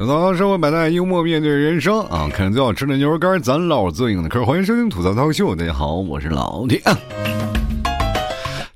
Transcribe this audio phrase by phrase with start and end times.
[0.00, 2.26] 吐槽社会百态，幽默面对人生啊！
[2.32, 4.42] 看最好吃的牛肉干，咱老最硬的嗑。
[4.46, 6.80] 欢迎收听吐槽涛秀，大家好，我是老铁。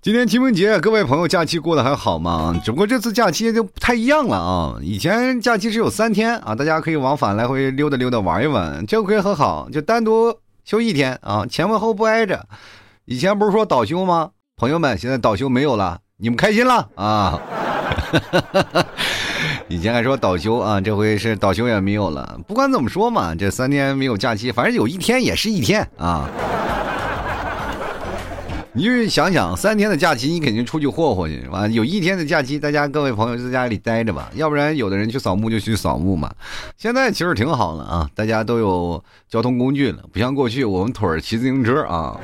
[0.03, 2.55] 今天清明节，各位朋友假期过得还好吗？
[2.63, 4.77] 只不过这次假期就不太一样了啊！
[4.83, 10.31] 以前假期只有三天啊，大家可以往返来回溜达溜达玩一玩，这回很好，就单独
[10.67, 12.47] 休一天啊，前后后不挨着。
[13.07, 14.29] 以前不是说倒休吗？
[14.59, 17.41] 朋友们，现在倒休没有了，你们开心了啊！
[19.69, 22.39] 以前还说倒休啊，这回是倒休也没有了。
[22.47, 26.29] 不管怎么说嘛，这三天没有假期，反正有一天也是一天啊。
[28.77, 36.35] 你就想想，三天的假期，你肯定出去霍霍去，完有一天的假期，大家各位朋友就在家里待着吧，要不然有的人去扫墓就去扫墓嘛。
[36.77, 42.19] 现在其实挺好了啊，大家都有交通工具了，不像过去我们腿儿骑自行车啊，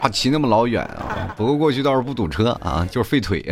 [0.00, 1.34] 啊骑那么老远啊。
[1.36, 3.44] 不过过去倒是不堵车啊，就是费腿。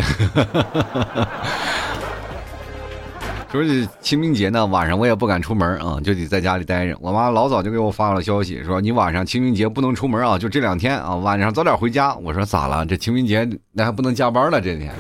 [3.52, 6.96] 说是清明节呢，晚上我也不敢出门啊，就得在家里待着。
[7.01, 12.15] 我妈老早就给我发了消息，说你晚上清明节不能出门啊，就这两天啊，晚上早点回家。
[12.16, 12.85] 我说咋了？
[12.85, 14.60] 这清明节那还不能加班了？
[14.60, 14.92] 这天，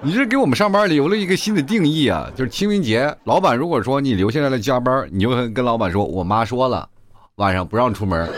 [0.00, 6.88] 你这给我们上班留了一个新的定义啊，就是清明节，老板如果说你留下来了加班，你就跟老板说，我妈说了，
[7.36, 8.28] 晚上不让出门，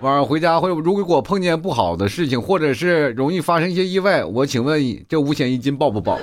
[0.00, 6.16] 晚上回家会如果碰见不好的事情，或者是容易发生一些意外，我请问这五险一金报不报？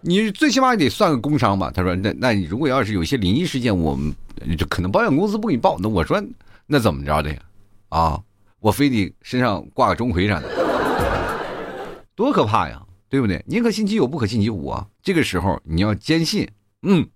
[0.00, 1.70] 你最起码得算个工伤吧？
[1.72, 4.12] 他说：“那那你如果要是有些灵异事件，我们
[4.58, 5.76] 就可能保险公司不给你报。
[5.78, 6.20] 那我说，
[6.66, 7.36] 那怎么着的呀？
[7.90, 8.20] 啊，
[8.58, 10.48] 我非得身上挂个钟馗啥的，
[12.16, 13.42] 多可怕呀，对不对？
[13.46, 14.84] 宁可信其有，不可信其无啊。
[15.04, 16.48] 这个时候你要坚信，
[16.82, 17.06] 嗯，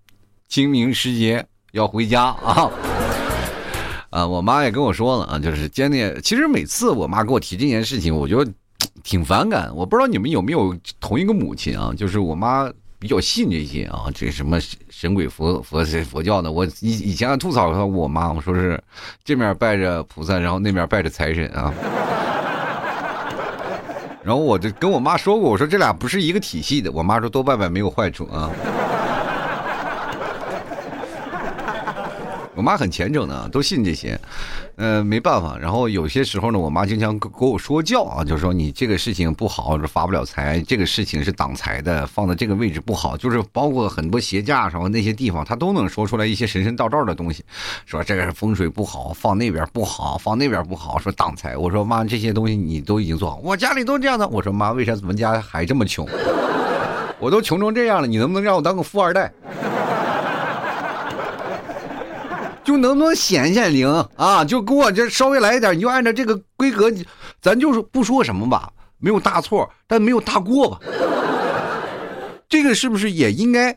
[0.47, 2.71] 清明时节要回家啊。
[4.09, 6.13] 啊，我妈也跟我说了啊，就是坚定。
[6.23, 8.45] 其实每次我妈给我提这件事情，我就。”
[9.01, 11.93] 挺反感，我不知道你们有没有同一个母亲啊？
[11.97, 16.51] 就是我妈比较信这些啊，这什么神鬼佛佛佛教的。
[16.51, 18.81] 我以以前还吐槽过我妈，我说是
[19.23, 21.73] 这面拜着菩萨，然后那面拜着财神啊。
[24.21, 26.91] 然后我就跟我妈说过，我说这俩不是一个体系的。
[26.91, 28.51] 我妈说多拜拜没有坏处啊。
[32.55, 34.19] 我妈很虔诚的，都信这些，
[34.75, 35.57] 呃，没办法。
[35.57, 43.15] 然后有些时候呢，我妈经常跟我说教啊，就说你这个事情不好，是发不了财；这个事情是挡财的，放在这个位置不好。
[43.15, 47.45] 就是包括很多鞋架上那些地方，她都能说出来一些神神道道的东西，
[47.85, 51.55] 说这个是风水不好，放那边不好，放那边不好，说挡财。
[51.55, 54.27] 我说妈，这些东西你都已经做好，我家里都这样的。
[54.27, 56.05] 我说妈，为啥咱们家还这么穷？
[57.19, 59.31] 我都穷成这样了，你能不能让我当个富二代？
[62.69, 64.45] 就能不能显显灵啊？
[64.45, 66.87] 就给我这稍微来一点，你就按照这个规格，
[67.41, 70.79] 咱就是不说什么吧，没有大错，但没有大过吧？
[72.47, 73.75] 这个是不是也应该，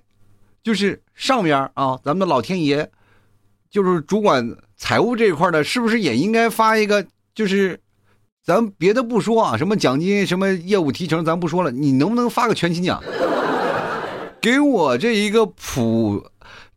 [0.62, 2.86] 就是上边啊，咱们的老天爷，
[3.70, 7.02] 就是主管财务这一块的，是不是也应该发一个？
[7.34, 7.80] 就是
[8.44, 13.02] 咱别的不说啊，什么奖金、什么业务提成，咱不说了，你能不能发个全勤奖，
[14.38, 16.22] 给我这一个普？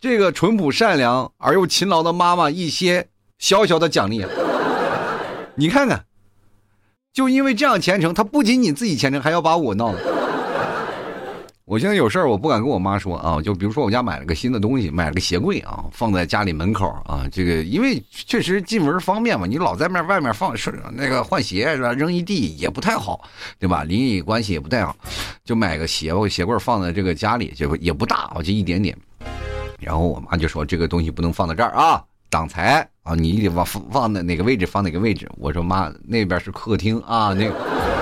[0.06, 3.08] 这个淳朴善良而又勤劳的妈妈，一些
[3.40, 4.24] 小小的奖励，
[5.56, 6.06] 你看看，
[7.12, 10.00] 就因为这样虔诚，她不仅仅自己虔诚，还要把我闹了。
[11.66, 13.42] 我现在有事儿，我不敢跟我妈说啊。
[13.42, 17.26] 就比如说，我家买了个新的东西，买了个鞋柜啊，放在家里门口啊。
[17.32, 21.94] 这个因为确实进门方便嘛，你老在面外面放是那个换鞋是吧？
[21.94, 23.28] 扔一地也不太好，
[23.58, 23.84] 对吧？
[23.84, 24.96] 邻里关系也不太好，
[25.44, 28.96] 就买个鞋鞋柜放在这个家里，就也不大，就一点点。
[29.86, 33.14] 然后我妈就说：“这个东西不能放在这儿啊，挡财啊！
[33.14, 37.52] 你得放放在哪个位置放哪个位置。”我说：“妈，那边是客厅啊，那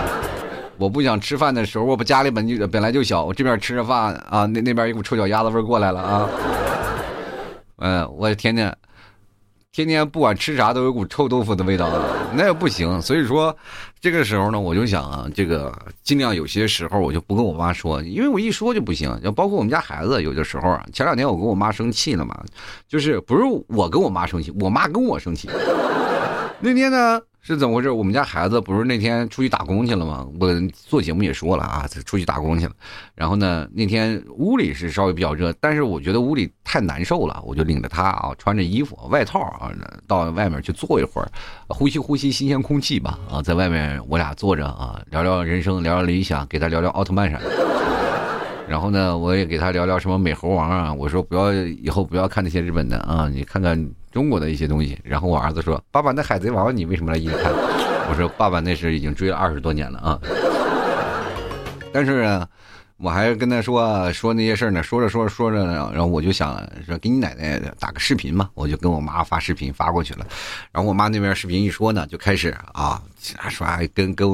[0.79, 6.29] 我不想吃饭的时候，我不家里本就本来就小，我这边吃着饭啊，那那边一股臭脚丫子味过来了啊。
[7.79, 8.73] 嗯，我天天。”
[9.73, 11.89] 天天不管吃啥都有股臭豆腐的味道，
[12.35, 13.01] 那也不行。
[13.01, 13.57] 所以说，
[13.99, 15.73] 这个时候呢，我就想啊，这个
[16.03, 19.19] 尽量有些时候我就不跟我妈说，因为我一说就不行。
[19.23, 22.39] 要包括我们家孩子，有的时候啊，前两天我跟我妈生气了嘛，
[22.87, 25.49] 就是不是我跟我妈生气，我妈跟我生气。
[26.59, 27.19] 那天呢？
[27.45, 27.91] 是怎么回事？
[27.91, 30.25] 我们家孩子不是那天出去打工去了吗？
[30.39, 32.71] 我做节目也说了啊，出去打工去了。
[33.15, 39.69] 然后呢，那天屋里是稍微比较热，但是我觉得屋里太难受了，我就领着他啊，穿着衣服、外套啊，
[40.07, 41.27] 到外面去坐一会儿，
[41.67, 43.19] 呼吸呼吸新鲜空气吧。
[43.29, 47.43] 啊，在外面我俩坐着啊，聊聊人生，聊聊理想，给他聊聊奥特曼啥的。
[48.69, 50.93] 然后呢，我也给他聊聊什么美猴王啊。
[50.93, 53.85] 我说不要以后不要看那些日本的啊，你看看。
[54.13, 57.51] 中国的一些东西，然后我儿子说：“爸爸，那海贼王你为什么来一直看？”
[58.07, 60.19] 我说：“爸爸那是已经追了二十多年了啊。”
[61.91, 62.47] 但是呢，
[62.97, 70.25] 我还跟他说说那些事儿呢，说着说着说着呢，然后我就想说给你奶奶打个视频嘛，我就跟我妈发视频发过去了，
[70.71, 74.31] 然后我妈那边视频一说呢，就开始啊刷刷跟跟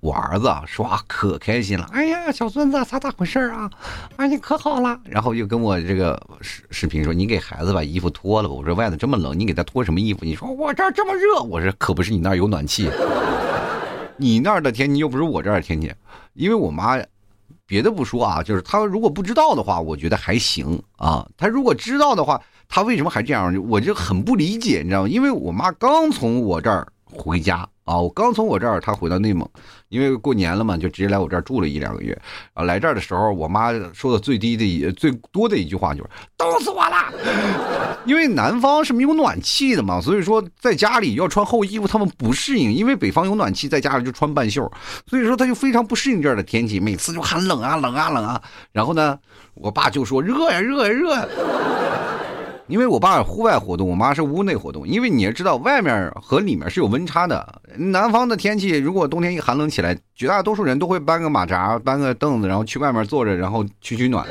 [0.00, 3.70] 我儿子说啊可开心了，哎呀小孙子咋咋回事啊，
[4.16, 10.24] 啊你可好了，然后又跟我这个视视频说你给孩子把衣服脱了吧，我说外头这么冷，你给他脱什么衣服？
[10.24, 12.90] 你说我这儿这么热，我说可不是你那儿有暖气，
[14.16, 15.92] 你那儿的天气又不是我这儿的天气，
[16.34, 16.98] 因为我妈。
[17.66, 21.28] 别的不说啊，就是她如果不知道的话，我觉得还行啊。
[21.36, 23.54] 她如果知道的话，她为什么还这样？
[23.68, 25.08] 我就很不理解，你知道吗？
[25.08, 27.68] 因为我妈刚从我这儿回家。
[27.88, 29.48] 啊，我刚从我这儿，他回到内蒙，
[29.88, 32.16] 因为过年了嘛，就直接来我这儿住了一两个月。
[32.52, 37.10] 啊，来这儿的时候，我妈说的最低的、一最多的一句话就是“冻死我了”，
[38.04, 42.74] 因为南方是没有暖气的嘛，所以说在家里要穿厚衣服，他们不适应。
[42.74, 44.70] 因为北方有暖气，在家里就穿半袖，
[45.06, 48.42] 所以说他就非常不适应这儿的天气，每次就喊冷啊冷啊冷啊。
[48.70, 49.18] 然后呢，
[49.54, 51.14] 我爸就说热呀热呀热。
[51.14, 51.26] 呀。
[52.68, 54.86] 因为我爸户外活动，我妈是屋内活动。
[54.86, 57.62] 因为你也知道，外面和里面是有温差的。
[57.76, 64.26] 南方的天气，如果冬天一寒冷起来，绝大多数人都会搬个马扎，搬个凳子，然后去外面坐着，然后取取暖。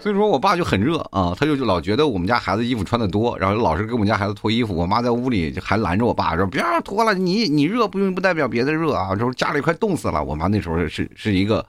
[0.00, 4.74] 所以说我爸就很热啊，他就老觉得我们家孩子衣服穿的多，然后老是给我们家孩子脱衣服。
[4.74, 11.64] 我妈在屋里还拦着我爸说：“别脱了，你你热不用不代表别的热啊，说家里快冻死了。”我妈那时候是是一个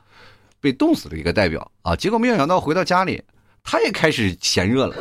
[0.59, 1.95] 被冻死的一个代表啊。
[1.95, 3.21] 结果没有想到回到家里，
[3.63, 4.95] 她也开始嫌热了。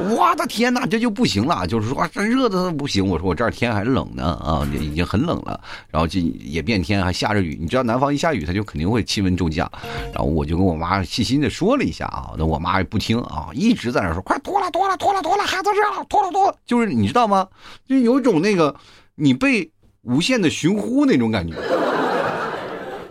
[0.00, 1.66] 我的天哪，这就不行了！
[1.66, 3.06] 就是说，这热的不行。
[3.06, 5.60] 我说我这儿天还冷呢啊，已经很冷了。
[5.90, 7.58] 然后就也变天，还下着雨。
[7.60, 9.70] 你知道南方一下雨，它就肯定会气温骤降。
[10.12, 17.48] 然后我就跟我妈细心的说了一下啊，那我妈也不听啊，一直在那说：“快脱了，脱了，脱了，脱了，孩子热了，脱了，脱了。”就是你知道吗？
[17.86, 18.74] 就有一种那个
[19.16, 19.68] 你被
[20.02, 21.54] 无限的寻呼那种感觉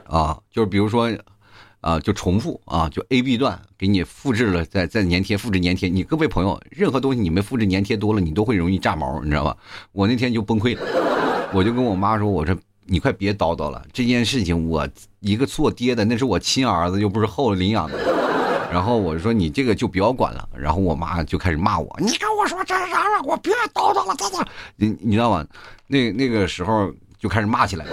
[0.08, 1.12] 啊，就是比如说。
[1.82, 5.88] 啊，就重复啊，就 A B 段给你复制了，再再粘贴，复制粘贴。
[5.88, 9.56] 你各位朋友，任何东西你们复制粘贴多了，你都会容易炸毛，你知道吧？
[9.92, 14.88] 我那天就崩溃了，我就跟我妈说：“我说你快别叨叨了，这件事情我
[15.20, 17.98] 一个做爹的，那是我亲儿子，又不是后领养的。”
[18.70, 23.24] 然后我说：“你这个就不要管了。”然后我妈就开始骂我：“你跟我说这啥了？
[23.24, 24.46] 我别叨叨了，咋咋？
[24.76, 25.46] 你你知道吗？
[25.88, 27.92] 那那个时候就开始骂起来了。”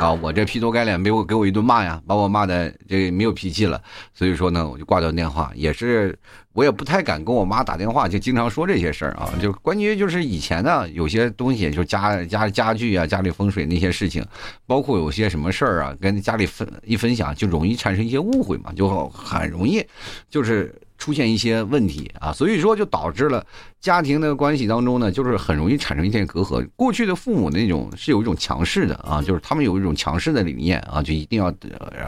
[0.00, 3.78] 啊，我这劈头盖脸被我给我一顿骂呀，把我骂的这没有脾气了，
[4.14, 5.52] 所以说呢，我就挂掉电话。
[5.54, 6.18] 也是
[6.54, 9.30] 我也不太敢跟我妈打电话，就经常说这些事儿啊。
[9.42, 14.24] 就关于就是以前呢，有些东西，就家家家具啊，家里风水那些事情，
[14.66, 19.84] 包括有些什么事儿啊，跟家里分一分享，就容易产生一些误会嘛，就很容易
[20.30, 20.74] 就是。
[21.00, 23.44] 出现一些问题啊，所以说就导致了
[23.80, 26.64] 家庭的关系当中呢，就是很容易产生一些隔阂。
[26.76, 31.52] 过去的父母那种是有一种强势的啊，就是他们有一种强势的理念啊，就一定要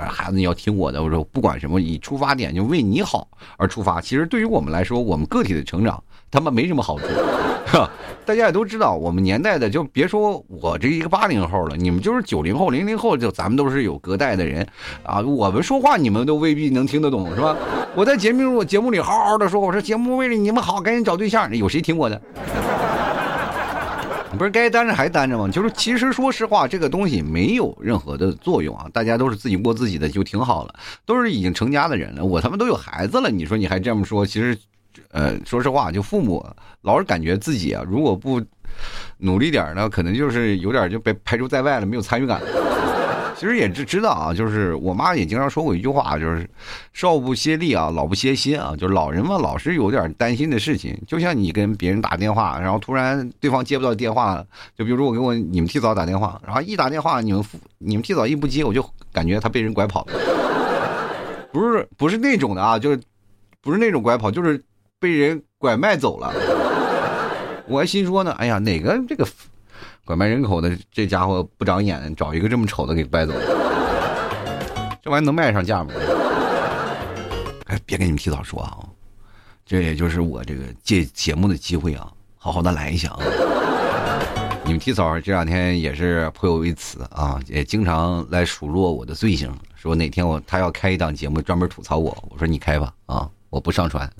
[0.08, 4.00] 孩子你要听我的，我说不管什么，以出发点就为你好而出发。
[4.00, 6.00] 其实对于我们来说，我们个体的成长。
[6.30, 7.04] 他们没什么好处，
[8.24, 14.66] 大家也都知道，我们年代的就别说我这一个八零后了，你们就是九零后、零零后，就咱们都是有隔代的人
[15.02, 15.20] 啊。
[15.20, 17.56] 我们说话你们都未必能听得懂，是吧？
[17.96, 21.52] 我在节目节目里好好的说，我说节目为了你们好，赶紧找对象。
[21.56, 22.20] 有谁听我的？
[24.38, 25.48] 不是该单着还单着吗？
[25.48, 28.86] 就是其实说实话，这个东西没有任何的作用啊。
[28.92, 30.74] 大家都是自己过自己的就挺好了，
[31.04, 32.24] 都是已经成家的人了。
[32.24, 34.56] 我他妈都有孩子了，你说你还这么说，其实。
[35.10, 36.44] 呃，说实话，就父母
[36.82, 38.40] 老是感觉自己啊，如果不
[39.18, 42.40] 努力点呢，可能就是有点就被排除在外了，没有参与感。
[43.34, 46.48] 其实也知知道啊，就是我妈也经常说过一句话，就是
[46.92, 48.72] 少不歇力啊，老不歇心啊。
[48.78, 50.96] 就是老人嘛，老是有点担心的事情。
[51.08, 54.44] 就像你跟别人打电话，然后突然对方接不到电话，
[54.76, 57.44] 就比如说我给我你们替嫂打电话，然后一打电话，你们
[57.78, 60.12] 你们替嫂一不接，我就感觉他被人拐跑了。
[61.52, 63.00] 不是不是那种的啊，就是
[63.60, 64.62] 不是那种拐跑，就是。
[65.02, 66.32] 被人拐卖走了，
[67.66, 69.26] 我还心说呢，哎呀，哪个这个
[70.04, 75.90] 拐卖人口的这家伙不长眼，找一个这么丑的给拐走了，这玩意能卖上价吗？
[77.66, 78.78] 哎，别跟你们提早说啊，
[79.66, 83.18] 这也就是我这个借节目的机会啊，好好的来一下啊。
[84.64, 93.28] 你们提早这两天也是颇有微词啊，也经常来数落我的罪行，说哪天我他要开一档节目专门吐槽我，我说你开吧啊。
[93.52, 94.10] 我不上传，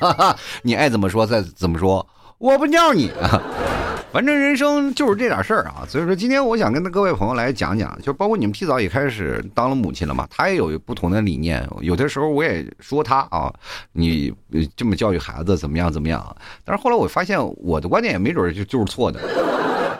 [0.64, 2.04] 你爱怎么说再怎么说，
[2.38, 3.12] 我不尿你。
[4.10, 13.52] 反正人生就是这点事儿啊，所以说今天我想跟各位朋友来讲讲，就包括你们提早也开始当了母亲了嘛，她也有不同的理念，有的时候我也说她啊，
[13.92, 14.32] 你
[14.74, 16.36] 这么教育孩子怎么样怎么样？
[16.64, 19.20] 但是后来我发现我的观点也没准就就是错的，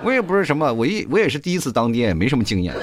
[0.02, 2.74] 我也不是什么，我一我也是第一次当爹，也没什么经验。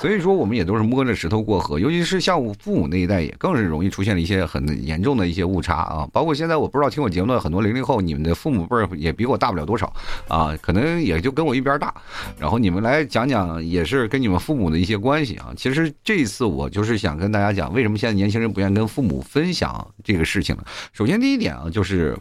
[0.00, 6.08] 所以说，我们也都是摸着石头过河，尤其是像我父母那一代，也更是容易出现了一些很严重的一些误差啊。
[6.12, 9.92] 包括现在，我不知道听我节目的很多零零后，你们的父母辈儿也比我大不了多少
[10.28, 11.92] 啊，可能也就跟我一边大。
[12.38, 15.52] 然后你们来讲讲，也是跟你们父母的一些关系啊。
[15.56, 20.64] 其实这一次我就是想跟大家讲，为什么现在年轻人不愿意跟父母分享这个事情呢？
[20.92, 22.16] 首先第一点啊，就是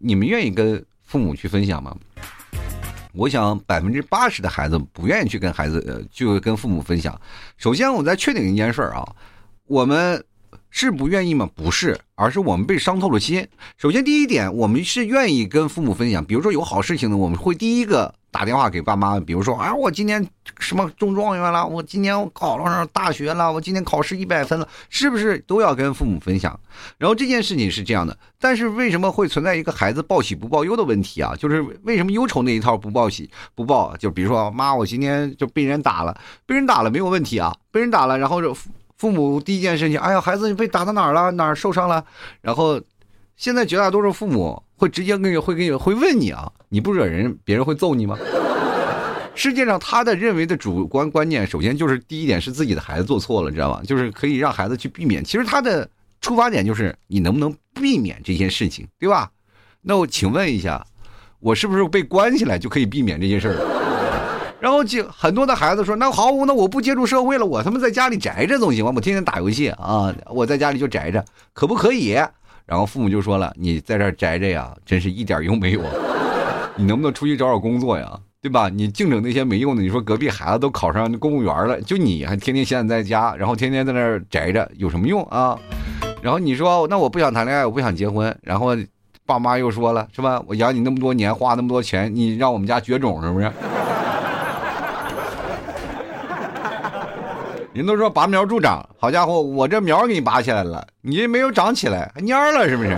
[0.00, 1.96] 你们愿意跟父母去分享吗？
[3.14, 7.18] 我想百分之八十的孩子不愿意去跟孩子，呃，就跟父母分享。
[7.56, 9.06] 首先，我再确定一件事啊，
[9.66, 10.24] 我们
[10.70, 11.48] 是不愿意吗？
[11.54, 13.46] 不是，而是我们被伤透了心。
[13.76, 18.14] 首先，第一点，我们是愿意跟父母分享，比如说有好事情呢，我们会第一个。
[18.34, 26.58] 打电话给爸妈，比如说啊，我今年什么中状元了，我今年我考了上大学了，我今年考试一百分了，是不是都要跟父母分享？
[26.98, 31.32] 然后这件事情是这样的，但是为什么会存在一个孩子报喜不报忧的问题啊？
[31.36, 33.96] 就是为什么忧愁那一套不报喜不报？
[33.98, 41.30] 就比如说妈，我今天就被人打了，被人打了没有问题啊，被人打了，然后父父母第一件事情，哎呀，孩子你被打到哪儿了？
[41.30, 42.04] 哪儿受伤了？
[42.40, 42.80] 然后
[43.36, 44.60] 现在绝大多数父母。
[44.84, 48.18] 会直接跟你会跟你会问你啊，你不惹人，别人会揍你吗？
[49.34, 53.80] 世界上他的认为的主观观念，首先就是第一点是自己的孩子做错了，知道吗？
[53.82, 55.24] 就是可以让孩子去避免。
[55.24, 55.88] 其实他的
[56.20, 59.30] 出发点就是你能不能避免这件事情，对吧？
[59.80, 60.86] 那我请问一下，
[61.40, 63.56] 我是不是被关起来就可以避免这些事儿？
[64.60, 68.92] 然后就很多的孩子说，那好，那我不接触社会了，我他妈在家里宅着总行吗？
[68.94, 71.24] 我天天打游戏啊，我在家里就宅着，
[71.54, 72.18] 可不可以？
[72.66, 75.82] 然后父母就说了：“你在这宅着呀，真是一点用没有。
[76.76, 78.18] 你能不能出去找找工作呀？
[78.40, 78.68] 对吧？
[78.68, 79.82] 你净整那些没用的。
[79.82, 85.58] 你说隔壁孩子都考上公务员了，就你还天天闲在家，然后天天在那宅着，有什么用啊？
[86.20, 88.34] 然后你说那我不想谈恋爱，我不想结婚。
[88.42, 88.76] 然后
[89.26, 90.42] 爸妈又说了，是吧？
[90.46, 93.50] 我养你那么多年，花那么多钱，你让我们家绝种是不是？”
[97.74, 102.96] 人都说拔苗助长，好家伙，我这苗给你拔起来了，你这没有长起来，还蔫了是不是？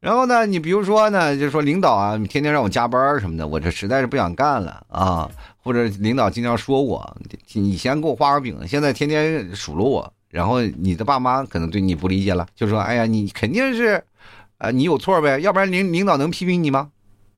[0.00, 5.30] 然后呢，你比如说呢，就说领导啊，你天天让我加班什么的，我这实在是不想干了啊。
[5.64, 7.16] 或者领导经常说我，
[7.54, 10.12] 以前给我画个饼，现在天天数落我。
[10.28, 14.02] 然后你的爸妈可能对你不理解了，就说：“哎呀，你肯定是，
[14.58, 16.90] 啊，你有错呗，要不然领领导能批评你吗？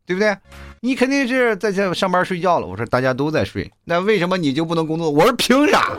[0.07, 0.37] 对不对？”
[0.85, 2.67] 你肯定是在这上班睡觉了。
[2.67, 5.11] 我说大家都在睡，那为什么你就不能工作？
[5.11, 5.97] 我说凭啥？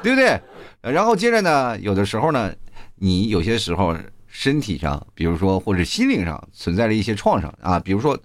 [0.00, 0.40] 对不对？
[0.80, 2.54] 然后接着呢，有的时候呢，
[2.94, 3.96] 你有些时候
[4.28, 8.16] 身体上，比如说或者心灵上存在了一些创伤啊，比如说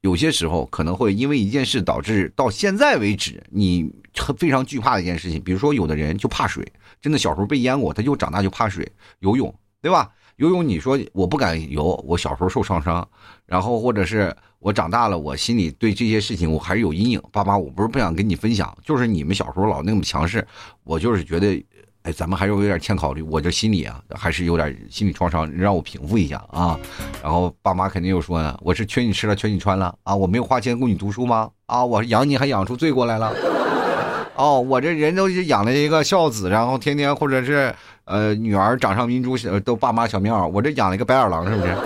[0.00, 3.88] 有些时候可能会因为一件事导致到现在为止你
[4.36, 5.40] 非常惧怕的一件事情。
[5.40, 6.66] 比如说有的人就怕水，
[7.00, 8.84] 真的小时候被淹过，他就长大就怕水，
[9.20, 10.10] 游泳，对吧？
[10.36, 13.06] 游泳你说我不敢游，我小时候受创伤，
[13.46, 14.34] 然后或者是。
[14.58, 17.22] 我长大了，我心里对这些事情我还是有阴影。
[17.30, 20.44] 爸妈，我不是不想跟你分享，就是你们小时候老那么强势，
[20.82, 21.64] 我就是觉得，
[22.02, 23.22] 哎，咱们还是有点欠考虑。
[23.22, 26.76] 我这心里啊，还是有点心理创伤，让我平复一下啊。
[27.22, 31.48] 然后爸妈肯定又说呢，我是缺你吃了，缺你穿了啊，我没有花钱供你读书吗？
[31.66, 33.32] 啊，我养你还养出罪过来了？
[34.34, 37.72] 哦，我这人都养了一个孝子，然后天天或者是
[38.06, 41.76] 呃女儿掌上明珠，都爸妈小棉袄，我这养了一个白眼狼，是不是？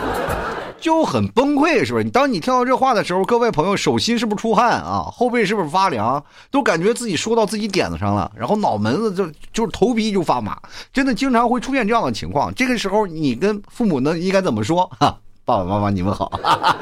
[0.81, 2.05] 就很崩溃，是不是？
[2.05, 5.05] 你当你听到这话的时候，各位朋友手心是不是出汗啊？
[5.13, 6.25] 后背是不是发凉？
[6.51, 10.57] 都感觉自己说到自己点子上了，然后脑门子就就是头皮就发麻，
[10.91, 12.51] 真的经常会出现这样的情况。
[12.55, 14.91] 这个时候你跟父母呢应该怎么说？
[14.99, 16.77] 哈， 爸爸妈妈你们好，哈 哈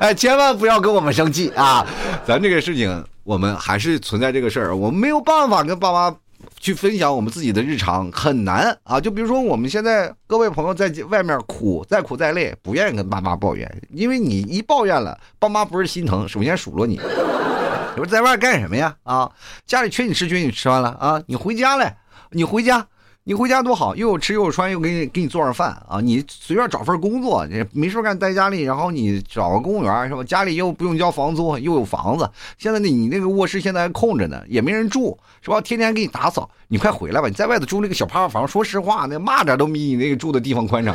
[0.00, 1.86] 哎，千万不要跟我们生气啊！
[2.26, 6.16] 咱这个事情我们还是存在这个事儿，我们没有办法跟爸妈。
[6.62, 9.00] 去分享我们自己的日常很难啊！
[9.00, 17.00] 就比如说我们现在各位朋友在外面苦，再苦再累，不愿意跟爸妈抱怨，因为你一抱怨了，爸妈不是心疼，首先数落你。
[17.94, 18.94] 你说在外干什么呀？
[19.02, 19.28] 啊，
[19.66, 21.96] 家里缺你吃缺你吃完了啊，你回家来，
[22.30, 22.86] 你回家。
[23.24, 26.00] 你回家多好，又有吃又有穿，又给你给你做上饭啊！
[26.00, 30.24] 你随便找份工作，你没事干待家里，然后你找个公务员是吧？
[30.24, 32.28] 家里又不用交房租，又有房子。
[32.58, 35.60] 现在呢，你那个卧室现在还空着呢，也没人住是吧？
[35.60, 37.28] 天天给你打扫，你快回来吧！
[37.28, 40.92] 你在外头住那个小趴房，说实话，那蚂蚱都比你那个住的地方宽敞。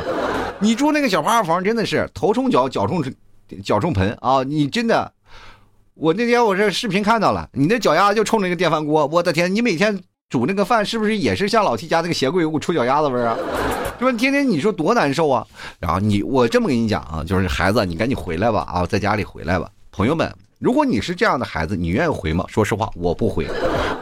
[0.60, 3.02] 你住那个小趴房真的是头冲脚，脚冲
[3.64, 4.42] 脚冲盆啊！
[4.42, 5.10] 你真的，
[5.94, 9.54] 我那天我这视频看到了，你那脚丫子就冲着那个电饭锅，我的天！
[9.54, 9.98] 你每天。
[10.28, 13.34] 煮那个饭是不是也是像老七家那个鞋柜有股臭脚丫子味啊？
[13.98, 14.12] 是吧？
[14.12, 15.46] 天天你说多难受啊！
[15.80, 19.70] 然后你我这么跟你讲啊，就是孩子，你赶紧回来吧啊，在家里回来吧。
[19.90, 22.44] 朋友们，如果你是这样的孩子，你愿意回吗？
[22.48, 23.46] 说实话，我不回，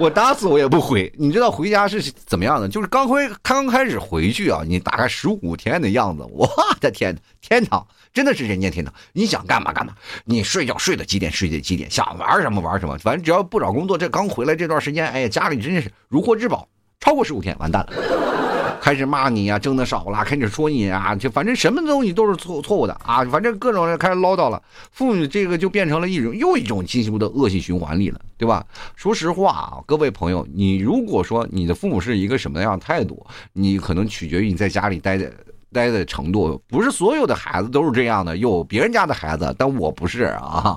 [0.00, 1.12] 我打死我也不回。
[1.16, 2.66] 你知道回家是怎么样的？
[2.68, 6.48] 就是刚回刚开始回去啊，你大概十五天的样子，我
[6.80, 8.92] 的天，天堂真的是人间天堂。
[9.12, 9.92] 你想干嘛干嘛，
[10.24, 16.66] 你睡觉睡到几点睡到几点，想玩什么玩什么，反正只要不找工作，这刚回来这段时间，哎呀，家里真是如获至宝。
[16.98, 18.45] 超过十五天，完蛋了。
[18.86, 24.62] 开始骂你呀，挣的少了，开始说你啊，就反正什么东西都是错错误的啊，反正各种人开始唠叨了，
[24.92, 28.64] 父母这个就变成了一种又一种进一步的恶性循环里了，对吧？
[28.94, 35.32] 说实话啊，各位朋友，你如果说你的父母是一个什么样的态度，你可能取决于你在家里待的
[35.72, 40.76] 待的程度，不是所有的孩子都是这样的，有别人家的孩子，但我不是啊。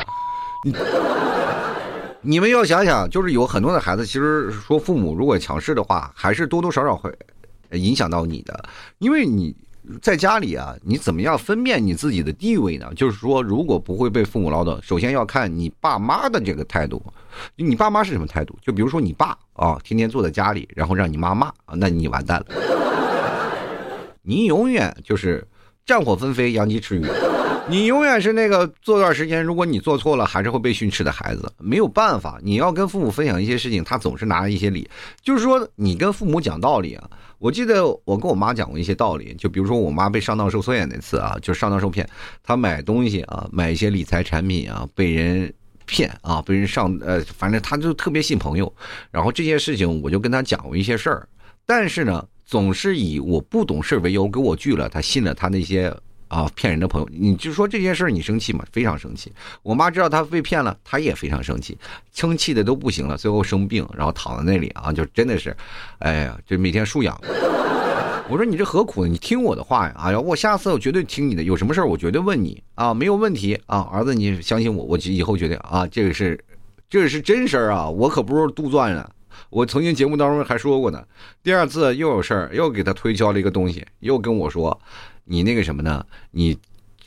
[2.23, 7.15] 你们要想想，就是有很多的孩子，其实说父母如果强势的话，还是多多少少会。
[7.71, 9.55] 影响到你的，因为你
[10.01, 12.91] 在家里啊，你怎么样分辨你自己的地位呢？
[12.95, 17.01] 就是说，如果不会被父母唠叨，首先要看你爸妈的这个态度。
[17.55, 18.55] 你爸妈是什么态度？
[18.61, 22.45] 就比如说你爸啊，天天坐在家里，然后让你妈骂，那你完蛋了。
[24.21, 25.47] 你永远就是
[25.85, 27.05] 战火纷飞，扬鸡吃鱼。
[27.69, 31.53] 你永远是那个做段时间，如果你做错了，还是会被训斥的孩子。
[31.59, 34.89] 没有办法，你要跟父母分享一些事情，他总是拿一些理。
[35.21, 37.07] 就是说，你跟父母讲道理啊。
[37.37, 42.09] 我记得我跟我妈讲过一些道理，就比如说我妈被上当受骗那次啊，就上当受骗，
[42.43, 45.53] 她买东西啊，买一些理财产品啊，被人
[45.85, 48.73] 骗啊，被人上呃，反正她就特别信朋友。
[49.11, 51.29] 然后这些事情我就跟她讲过一些事儿，
[51.67, 55.95] 但是呢，总是以我不懂事为由给我拒了，她信了她那些。
[56.29, 58.63] 啊，骗人的朋友，你就说这件事你生气吗？
[58.71, 59.31] 非常生气。
[59.61, 61.77] 我妈知道她被骗了，她也非常生气，
[62.13, 65.55] 生气的都不行了，最后生病，然后躺在那里啊，就真的是，
[65.97, 67.19] 哎呀，就每天输氧。
[68.29, 69.11] 我说你这何苦呢？
[69.11, 69.95] 你听我的话呀！
[69.97, 76.39] 哎呀，我下次我绝对听你的，有什么事我绝对问你啊，没有问题啊，儿子你相信我，我以后决定啊，这个是，
[76.87, 79.09] 这个是真事儿啊，我可不是杜撰的。
[79.49, 81.03] 我曾经节目当中还说过呢，
[81.41, 84.79] 第二次又有事儿，又给他推销了一个东西，又跟我说。
[85.31, 86.03] 你那个什么呢？
[86.31, 86.57] 你，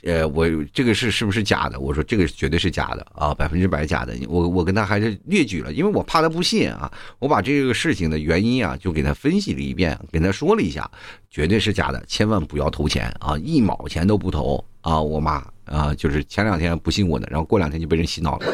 [0.05, 1.81] 呃，我这个是是不是假的？
[1.81, 4.15] 我说这个绝对是假的啊，百分之百假的。
[4.29, 6.91] 我我跟他还是列举了，因为我怕他不信啊。
[7.19, 10.89] 我把这个事情的原因啊，就给他分析了一遍，跟他说了一下，
[11.31, 15.01] 绝对是假的，千万不要投钱啊，一毛钱都不投啊。
[15.01, 18.47] 我妈啊，就是前两天不信我的，然后过两天就被人洗脑了，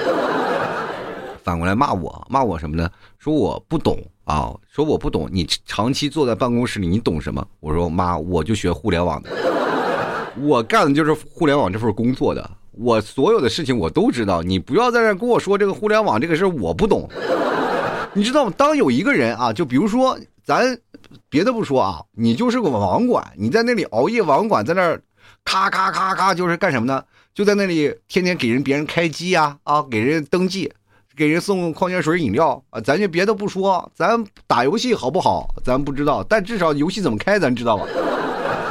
[1.44, 2.90] 反过来骂我，骂我什么呢？
[3.18, 4.02] 说我不懂。
[4.28, 7.42] 啊，说我不懂，你长期坐在办公室里，你懂什么？
[7.60, 9.30] 我说妈，我就学互联网的，
[10.42, 14.42] 我干的就是互联网这份工作的，我所有的事情我都知道。
[14.42, 17.08] 你不要在这跟我说这个互联网这个事我不懂，
[18.12, 18.52] 你知道吗？
[18.54, 20.78] 当有一个人啊，就比如说咱
[21.30, 25.00] 别的不说啊，你就是个网管，你在那里熬夜网管，在那儿
[25.42, 27.02] 咔咔咔咔，就是干什么呢？
[27.32, 30.70] 就在那里天天给人别人开机呀，啊，给人登记。
[31.18, 35.52] 给人送矿泉水饮料啊，咱就别的不说，咱打游戏好不好？
[35.64, 37.85] 咱不知道，但至少游戏怎么开，咱知道吧？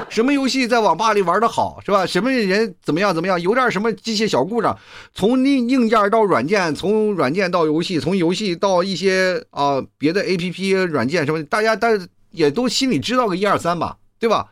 [0.07, 2.05] 什么游戏在网吧里玩的好，是吧？
[2.05, 3.39] 什么人怎么样怎么样？
[3.41, 4.79] 有点什么机械小故障，
[5.13, 14.47] 从硬硬件到软件，从软件到游戏，从游戏到一些啊别的 A P P 软件什么，大家但也都心里知道个一二三吧，对吧？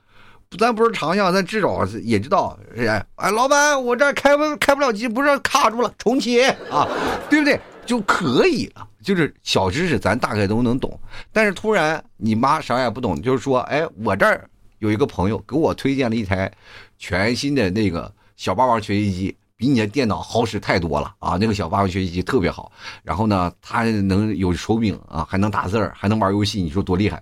[0.59, 6.85] 咱不是长项，咱至少也知道，哎哎，老板，我这开不开不了机，不是卡住了，重启啊，
[7.29, 7.57] 对不对？
[7.85, 10.99] 就可以了，就是小知识咱大概都能懂。
[11.31, 16.51] 但是突然你妈啥也不懂，就是说，哎，我这儿有一个朋友给我推荐了一台
[16.97, 21.37] 全新的那个小霸王学习机，比你的电脑好使太多了啊！
[21.39, 22.71] 那个小霸王学习机特别好，
[23.03, 27.21] 然后呢，它能有手柄啊，还能打字儿，还能玩游戏，你说多厉害？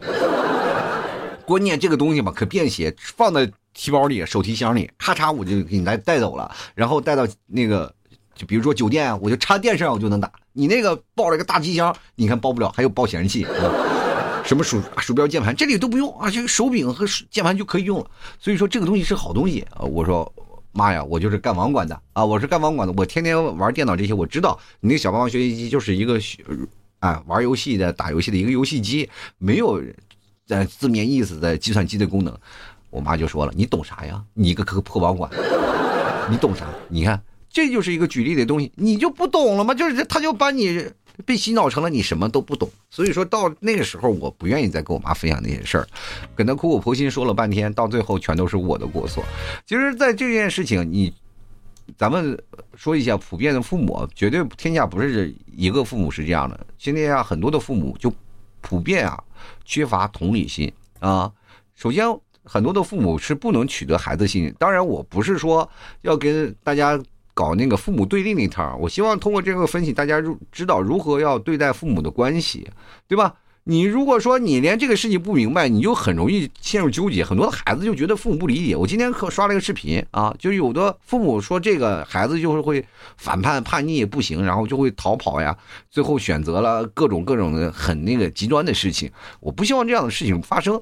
[1.45, 7.93] 关键这个东西吧，可便携，放在提包里、手提箱里，咔嚓我就给你来带走了，然后带到那个。
[8.35, 10.31] 就比如说酒店，我就插电视上我就能打。
[10.53, 13.45] 你那个抱了个大机箱，你看抱不了，还有抱显示器，
[14.45, 18.05] 什么鼠鼠标、键盘，这里都不用啊，就手柄和键盘就可以用了。
[18.39, 19.81] 所以说这个东西是好东西啊。
[19.81, 20.31] 我说
[20.71, 26.19] 妈呀，我就是干网管的啊，我是干网管的，我天天玩电脑这些，我知道你那小霸王学习机就是一个
[26.99, 29.81] 啊玩游戏的、打游戏的一个游戏机，没有
[30.45, 32.37] 在字面意思的计算机的功能。
[32.91, 34.23] 我妈就说了，你懂啥呀？
[34.35, 35.31] 你个个破网管，
[36.29, 36.67] 你懂啥？
[36.89, 37.19] 你看。
[37.53, 39.75] 这就是一个举例的东西，你就不懂了吗？
[39.75, 40.83] 就是他就把你
[41.23, 42.67] 被洗脑成了你什么都不懂。
[42.89, 45.87] 所以说到那个时候，我不愿意再跟我妈分享那些事儿，
[46.35, 49.23] 跟她苦口婆心说了半天，到最后全都是我的过错。
[49.67, 51.13] 其实，在这件事情，你
[51.95, 52.35] 咱们
[52.75, 56.59] 说一下，普遍的父母绝对天下不是一个父母是这样的。
[56.79, 58.11] 现在啊，很多的父母就
[58.61, 59.23] 普遍啊
[59.63, 61.31] 缺乏同理心啊。
[61.75, 62.03] 首先，
[62.43, 64.51] 很多的父母是不能取得孩子信任。
[64.57, 65.69] 当然，我不是说
[66.01, 66.99] 要跟大家。
[67.33, 68.77] 搞那个父母对立那套。
[68.79, 72.69] 我希望通过这个分析，大家如知道如何要对待父母的关系，
[73.07, 73.35] 对吧？
[73.65, 77.23] 你如果说你连这个事情不明白，你就很容易陷入纠结。
[77.23, 78.75] 很多的孩子就觉得父母不理解。
[78.75, 85.57] 我今天可刷了一个视频啊，就有的父母说这个孩子就是会反叛、叛逆不行，然后就会逃跑呀，
[85.89, 89.09] 最后选择了各种各种的很那个极端的事情。
[89.39, 90.77] 我不希望这样的事情发生。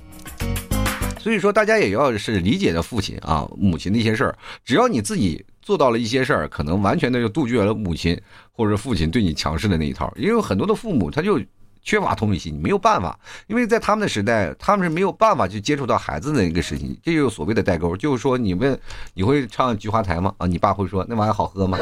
[1.20, 4.36] 所以说，大家也要是理解的父亲啊、母亲的一些事儿。
[4.66, 8.20] 只要你自己做到了一些事儿，可能完全的就杜绝了母亲
[8.52, 10.12] 或者父亲对你强势的那一套。
[10.18, 11.40] 因为很多的父母他就。
[11.84, 17.98] 缺乏同理心，没有办法，因为在他们的时代，他们是没有办法去接触到孩子的一个事情，这就是所谓的代沟。
[17.98, 18.80] 就是说，你问
[19.16, 20.32] 你会唱菊花台吗？
[20.38, 21.80] 啊，你爸会说那玩意儿好喝吗？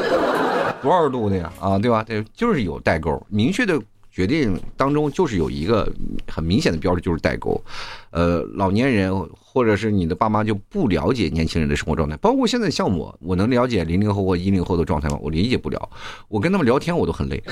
[0.80, 1.52] 多少度的呀？
[1.60, 2.02] 啊，对吧？
[2.02, 3.78] 对就是有代沟，明确的
[4.10, 5.90] 决定当中就是有一个
[6.26, 7.62] 很明显的标志，就是代沟。
[8.10, 15.18] 呃，老年人或者是你的爸妈就不了解年轻人的生活状态，包括现在像我，我能了解零零后或一零后的状态吗？
[15.20, 15.88] 我理解不了，
[16.28, 17.42] 我跟他们聊天我都很累。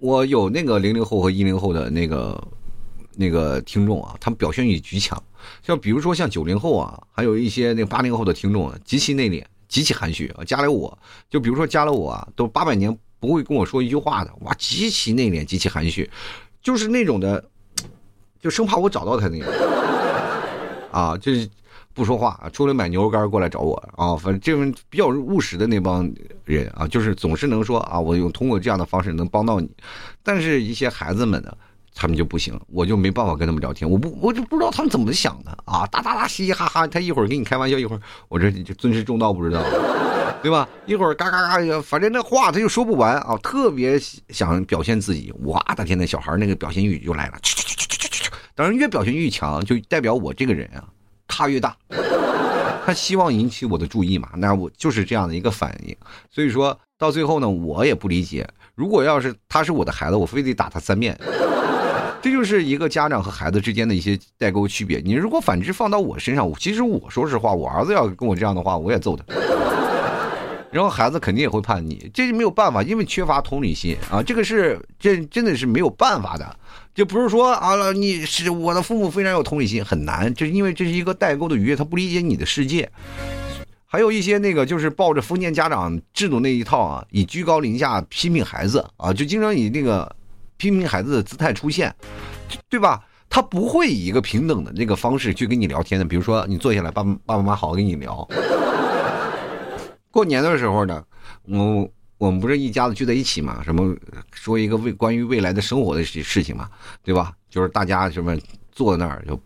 [0.00, 2.40] 我有那个零零后和一零后的那个
[3.16, 5.20] 那个听众啊，他们表现欲极强。
[5.62, 10.44] 像比如说像九零后啊，还有一些那八零后的听众，极其内敛，极其含蓄啊。
[10.44, 10.96] 加了我
[11.28, 16.10] 就比如说加了我啊，都八百年不会跟我说一句话的，哇，极其内敛，极其含蓄，
[16.62, 17.44] 就是那种的，
[18.40, 19.52] 就生怕我找到他那种
[20.92, 21.48] 啊，就是
[21.92, 26.10] 不说话，出来买牛肉干过来找我啊，反正这种比较务实的那帮。
[26.44, 29.68] 人啊，就是总是能说啊，我用通过这样的方式能帮到你，
[30.22, 31.54] 但是一些孩子们呢，
[31.94, 39.60] 他们就不行，我就没办法跟他们聊天，我不，我就不知道他们怎么想的啊，哒哒哒，嘻嘻哈哈，他一会儿跟你开玩笑，一会儿我这就尊师重道不知道，
[40.42, 40.68] 对吧？
[40.86, 43.98] 一会儿嘎嘎嘎，反正那话他就说不完啊，特别
[44.28, 47.34] 想表现自己，我的天，那小孩那个表现欲就来了，
[48.54, 50.84] 当然越表现欲强，就代表我这个人啊，
[51.26, 51.76] 咖越大。
[52.86, 54.30] 他希望引起我的注意嘛？
[54.36, 55.94] 那我就是这样的一个反应。
[56.30, 58.48] 所以说到最后呢，我也不理解。
[58.74, 61.18] 如果要是他是我的孩子，我非得打他三遍。
[62.22, 65.00] 这就是一个家长和孩子之间的一些代沟区别。
[65.04, 69.22] 你如果反之放到我身上，其实我说实话，我儿子要跟我这样的话，我也揍他。
[70.70, 74.22] 然后孩子肯定也会叛逆，这是没有办法，因为缺乏同理心啊。
[74.22, 76.56] 这个是这真的是没有办法的。
[76.94, 82.90] 就不是说啊，你是我的父母非常有同理心，很难，就是因为这是一个代沟的愉悦，他不理解你的世界。
[83.86, 90.14] 还有一些那个就是抱着封建家长制度那一套啊，以居高临下批评孩子啊，就经常以那个
[90.58, 91.94] 批评孩子的姿态出现，
[92.68, 93.02] 对吧？
[93.30, 96.04] 他不会以一个平等的那个方式去跟你聊天的。
[96.04, 98.28] 比如说，你坐下来，爸爸爸妈妈好好跟你聊。
[100.18, 101.04] 过年的时候呢，
[101.46, 101.88] 我。
[102.18, 103.62] 我们不是一家子聚在一起嘛？
[103.62, 103.94] 什么
[104.32, 106.68] 说一个未关于未来的生活的事事情嘛，
[107.04, 107.32] 对吧？
[107.48, 108.36] 就是大家什么
[108.72, 109.40] 坐在那儿就，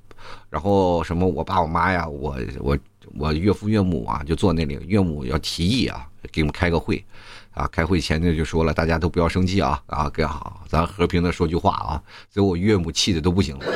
[0.48, 2.78] 然后什么我爸我妈呀，我我
[3.18, 4.80] 我岳父岳母啊，就坐那里。
[4.86, 7.04] 岳母要提议啊，给我们开个会，
[7.50, 12.02] 啊，开会前呢就说了，大家都不要生气啊，啊，给好，咱和平的说句话啊。
[12.30, 13.66] 最后我岳母气的都不行了，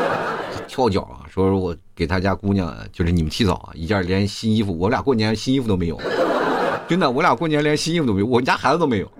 [0.66, 6.00] 跳脚啊，说我给他家姑娘就是你们提早啊，一件连新衣服，我俩过年新衣服都没有。
[6.86, 9.10] 真的，我俩过年连新衣服都没有，我们家孩子都没有。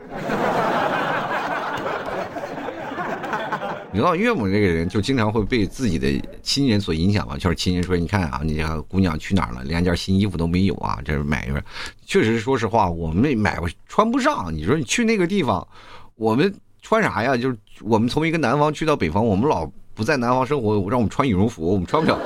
[3.91, 6.09] 你知道岳母这个人就经常会被自己的
[6.41, 7.37] 亲人所影响嘛？
[7.37, 9.65] 就是亲人说：“你看啊，你家姑娘去哪儿了？
[9.65, 11.01] 连件新衣服都没有啊！
[11.05, 11.61] 这买一份。”
[12.07, 14.55] 确实，说实话，我们买穿不上。
[14.55, 15.67] 你说你去那个地方，
[16.15, 17.37] 我们穿啥呀？
[17.37, 22.17] 就是我们从一个南方去到北方，我们老不在南方生活，让我们穿羽绒服，我们穿不了。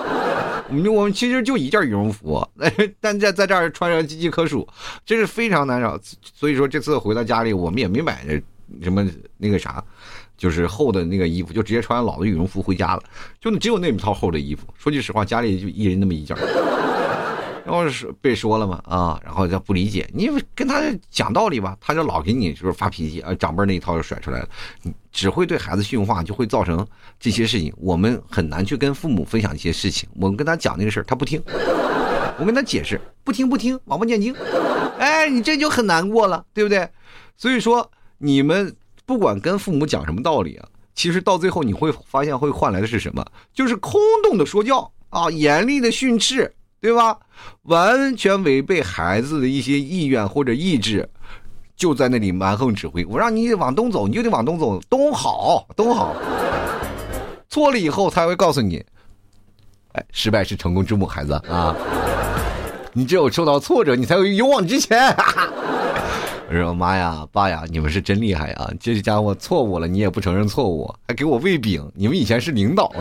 [0.90, 2.46] 我们其实就一件羽绒服，
[3.00, 4.66] 但在在这儿穿上岌岌可数，
[5.04, 5.98] 真是非常难找。
[6.34, 8.24] 所以说这次回到家里，我们也没买
[8.82, 9.06] 什么
[9.36, 9.84] 那个啥，
[10.36, 13.02] 就是厚的那个衣服，就直接穿老的羽绒服回家了。
[13.40, 14.66] 就只有那么套厚的衣服。
[14.78, 16.36] 说句实话，家里就一人那么一件。
[17.64, 24.48] 然后是被说了嘛啊，然后他不理解，你跟他讲道理吧，他就老给你就是发脾气啊，长辈那一套就甩出来了，
[25.12, 26.86] 只会对孩子训话，就会造成
[27.20, 27.72] 这些事情。
[27.78, 31.40] 我们很难去跟父母分享一些事情，我们跟他讲那个事儿，他不听，
[32.38, 34.34] 我跟他解释，不听不听，王八念经，
[34.98, 36.88] 哎，你这就很难过了，对不对？
[37.36, 38.74] 所以说，你们
[39.06, 43.24] 不管跟父母讲什么道理啊，其实到最后你会发现会换来的是什么？
[43.54, 46.52] 就是空洞的说教啊，严厉的训斥。
[46.82, 47.16] 对吧？
[47.62, 51.08] 完全违背孩子的一些意愿或者意志，
[51.76, 53.04] 就在那里蛮横指挥。
[53.06, 56.16] 我让你往东走，你就得往东走，东好，东好。
[57.48, 58.84] 错了以后，他会告诉你，
[59.92, 61.72] 哎，失败是成功之母，孩子啊，
[62.92, 64.98] 你只有受到挫折，你才会勇往直前。
[65.14, 65.48] 哈 哈
[66.48, 68.68] 我说妈呀，爸呀，你们是真厉害啊！
[68.80, 71.88] 这家伙错误了，你也不承认错误，还给我喂饼。
[71.94, 72.92] 你们以前是领导，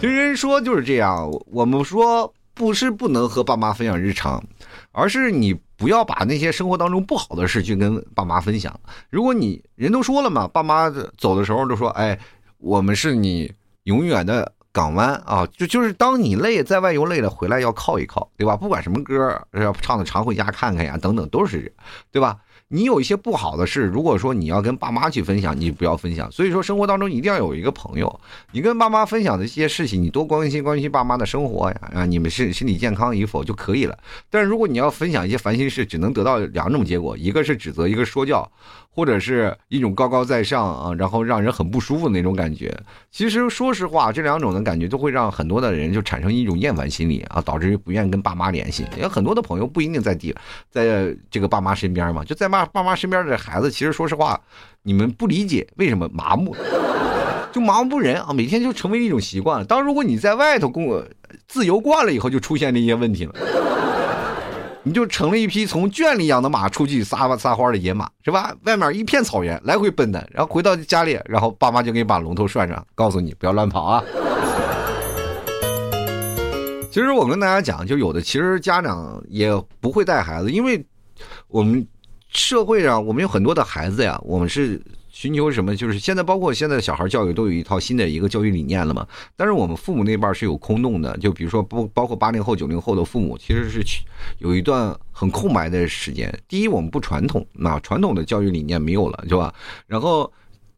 [0.00, 1.30] 其实人说就是这样。
[1.46, 2.30] 我们说。
[2.58, 4.42] 不是不能和爸妈分享日常，
[4.90, 8.78] 而是你不要把那些生活当中不好的事去跟爸妈分享。
[9.08, 12.18] 如果你人都说了嘛，爸妈走的时候都说：“哎，
[12.58, 13.50] 我们是你
[13.84, 18.56] 永远的港湾啊！”就就是当你累在外游累了，回来要靠一靠，对吧？
[18.56, 21.72] 不管什么歌要唱的常回家看看呀，等等都是，
[22.10, 22.36] 对吧？
[22.70, 26.30] 你有一些不好的事，如果说你要跟爸妈去分享，你不要分享。
[26.30, 28.20] 所以说，生活当中一定要有一个朋友，
[28.52, 33.98] 你跟爸妈分享的一些事情，你多关心关心爸妈的生活呀，啊，你们身身体健康与否就可以了。
[34.28, 38.46] 但是如果你要分享一些烦心事，只能得到两种结果，一个是指责，一个说教。
[38.90, 42.76] 或者是一种高高在上啊，然后让人很不舒服的那种感觉。
[43.10, 48.84] 其实说实话，这两种的感觉都会让很多的人就产生一种厌烦心理啊，导致不愿意跟爸妈联系。
[49.00, 50.34] 有很多的朋友不一定在地，
[50.70, 54.40] 在这个爸妈身边嘛，就在爸爸妈身边的孩子，其实说实话，
[54.82, 56.56] 你们不理解为什么麻木，
[57.52, 59.64] 就麻木不仁啊，每天就成为一种习惯了。
[59.64, 61.02] 当如果你在外头工
[61.46, 63.34] 自由惯了以后，就出现这些问题了。
[64.88, 68.56] 你就成了一匹从圈里养的马出去撒撒欢的野马，是吧？
[68.62, 74.02] 外面一片草原，来回奔的，然后回到家里，然后爸妈就给你把龙头拴上，告诉你不要乱跑啊。
[76.90, 80.82] 其实我跟大家讲，就有的其实家长也不会带孩子，因为
[81.48, 81.86] 我们
[82.30, 84.80] 社会上我们有很多的孩子呀，我们是。
[85.18, 85.74] 寻求什么？
[85.74, 89.04] 就是现在，包括现在小孩教育都有一套新的一个教育理念了嘛。
[89.34, 93.82] 但是我们父母那辈是有空洞的，就比如说不包括八零后、九零后的父母，其实是
[94.38, 96.32] 有一段很空白的时间。
[96.46, 99.52] 第一，我们不传统，那传统的教育理念没有了，是吧？
[99.88, 100.32] 然后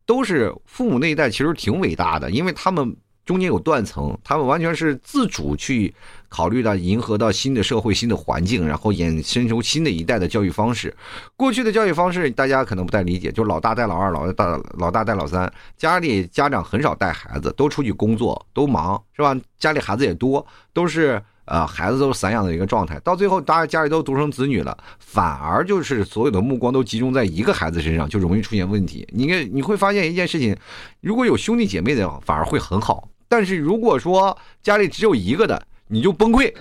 [0.07, 2.96] 都是父母那一代，其实挺伟大的，因为他们。
[3.31, 5.95] 中间有断层，他们完全是自主去
[6.29, 10.93] 考虑到迎合到新的社会、新的环境，然后衍生出新的一代的教育方式。
[11.37, 19.37] 过去的教育方式大家可能不太理解，就是老大带老二，老大老大带老三，家里家长很少带孩子，都出去工作，都忙，是吧？
[19.61, 22.99] 家里孩子也多，都是呃孩子都是散养的一个状态。
[23.05, 29.07] 到最后，大家家里都独生子女了，反而就是所有的目光都集中在一个孩子身上，就容易出现问题。
[29.12, 30.57] 你看你会发现一件事情，
[31.01, 33.09] 如果有兄弟姐妹的，反而会很好。
[33.31, 36.53] 但是如果说家里只有一个的，你就崩溃。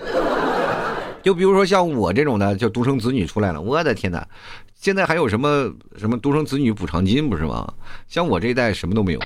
[1.20, 4.26] 就比如说像我这种的，就独生子女出来了，我的天哪！
[4.74, 7.70] 现在还有什么什么独生子女补偿金不是吗？
[8.08, 9.20] 像我这一代什么都没有，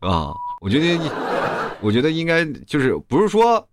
[0.00, 0.34] 啊！
[0.60, 1.00] 我觉得，
[1.80, 3.66] 我觉得应该就是不是说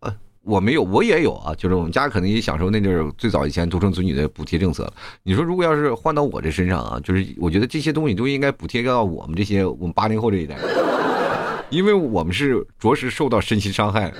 [0.43, 4.89] 我没有，我也有啊，就是我们家可能也享受那阵儿最早以前独生子女的补贴政策。
[5.23, 10.57] 你说如果要是换到我这身上啊，就是我觉得这些东西都应该补贴到我们这些我们八零后这一代。
[11.69, 14.13] 因为我们是着实受到身心伤害，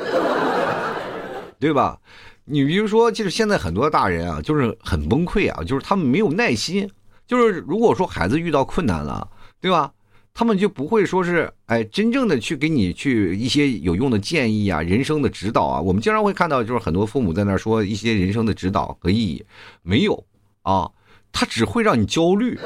[1.59, 1.97] 对吧？
[2.45, 6.89] 你比如说，就是现在很多大人啊，就是很崩溃啊，就是他们没有耐心。
[7.27, 9.27] 就是如果说孩子遇到困难了，
[9.61, 9.91] 对吧？
[10.33, 15.81] 他们就不会说是哎，真正的去给你去一些有用的建议啊，人生的指导啊。
[15.81, 19.45] 我们经常会看到，就是很多父母在那说一些人生的指导和意义，
[19.83, 20.23] 没有
[20.63, 20.89] 啊，
[21.31, 22.57] 他只会让你焦虑，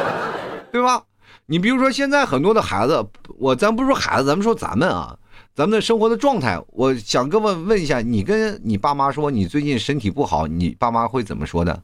[0.72, 1.02] 对吧？
[1.46, 5.14] 你比如说，现在很多的孩子，我咱不说孩子，咱们说咱们啊，
[5.54, 11.82] 咱们的生活的状态，我想跟问问一下，你跟你爸妈说你最近身体不好，你爸妈会怎么说的？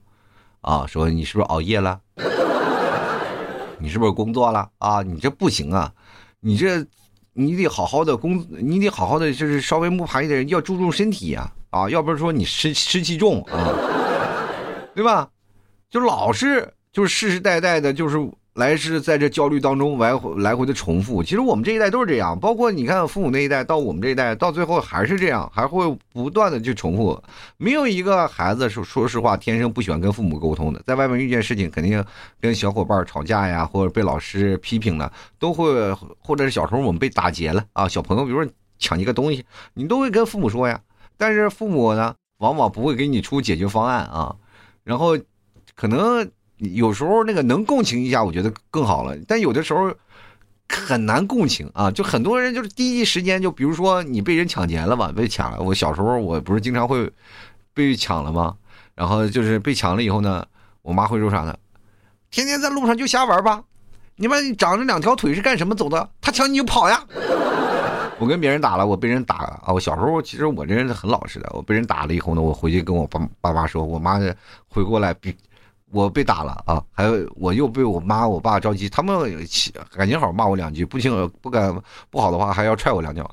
[0.63, 2.01] 啊，说你是不是熬夜了？
[3.79, 4.67] 你是不是工作了？
[4.79, 5.93] 啊，你这不行啊，
[6.41, 6.83] 你这
[7.35, 13.77] 你得好好的工，你得好好的就是稍微木爬一点，要注重身体呀，啊，要不是说你湿湿气重啊，
[14.97, 15.29] 对吧？
[15.91, 18.17] 就老是就是世世代代的，就是。
[18.61, 27.21] 来是在这焦虑当中来回来回的重复，其实我们这一代都是这样，包括你看父母那一代到我们这一代，到最后还是这样，还会不断的去重复。
[27.57, 32.05] 没有一个孩子是说实话天生不喜欢跟父母沟通的，在外面遇见事情，肯定
[32.39, 39.43] 跟小伙伴吵架呀，或者被老师批评了，都会，或者是小时候我们被打劫了啊，小朋友比如说抢一个东西，
[39.73, 40.79] 你都会跟父母说呀，
[41.17, 44.37] 但是父母呢，往往不会给你出解决方案啊，
[44.85, 45.17] 然后
[45.75, 46.31] 可能。
[46.61, 49.17] 有时候那个能共情一下，我觉得更好了。
[49.27, 49.91] 但有的时候
[50.69, 55.61] 很难共情啊，就很多人就是第一时间就，比如说你被人抢劫了吧，被抢了。
[55.61, 57.11] 我小时候我不是经常会
[57.73, 58.55] 被抢了吗？
[58.95, 60.47] 然后就是被抢了以后呢，
[60.83, 61.57] 我妈会说啥呢？
[62.31, 63.65] 天天在路上就瞎玩吧，
[64.17, 66.09] 你妈你长着两条腿是干什么走的？
[66.21, 67.03] 他抢你就跑呀！
[68.21, 69.73] 我跟别人打了，我被人打了啊！
[69.73, 74.21] 我小时候其实我这人很老实的，我被人打了以后呢，我回去跟我爸爸妈说，我妈
[74.69, 75.35] 回过来比。
[75.93, 76.83] 我被打了啊！
[76.93, 79.19] 还有我又被我妈我爸着急，他们
[79.93, 81.75] 感情好骂我两句，不行不敢
[82.11, 83.29] 不好的话还要踹我两脚，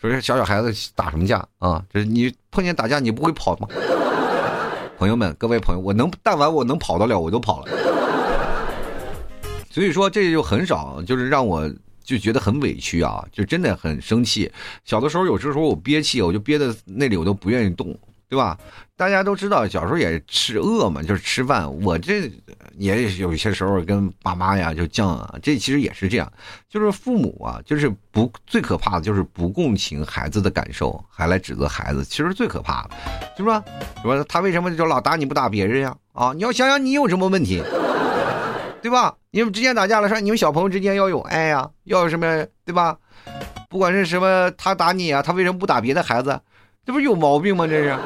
[0.00, 1.80] 说是小小孩子打什么架啊？
[1.92, 3.68] 就是你碰见打架你不会跑吗？
[4.98, 7.72] 朋友们，各位朋友，我能但凡我能跑得了，我都跑了。
[9.70, 14.50] 所以说这就很少，就是让我就觉得很委屈啊，就真的很生气。
[14.84, 17.96] 小的时候有时候我憋气，我就憋在那里，我都不愿意动。
[18.30, 18.56] 对吧？
[19.00, 21.66] 大家都知道，小时候也吃饿嘛，就是吃饭。
[21.80, 22.30] 我这
[22.76, 26.30] 也有些时候跟爸妈呀就犟啊，这其实也是这样，
[26.68, 32.90] 就是父母啊，就是不最可怕的就是不共情孩子的感受，还来指责孩子，其实最可怕的，
[33.38, 33.64] 是吧？
[34.02, 35.96] 说他为什么就老打你不打别人呀？
[36.12, 37.62] 啊，你要想想你有什么问题，
[38.82, 39.16] 对吧？
[39.30, 42.98] 你们之间打架了，说你们小朋友之间要有爱呀，要有什么，对吧？
[43.70, 46.38] 不管是什么，他打你啊，他为什么不打别的孩子？
[46.84, 47.66] 这不是有毛病吗？
[47.66, 47.96] 这是，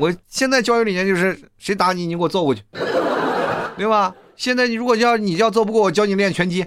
[0.00, 2.62] 我现在教育理念就是，谁打你，你给我揍过去，
[3.76, 4.14] 对吧？
[4.34, 6.64] 现在你如果要你要揍不过我，教你练拳击。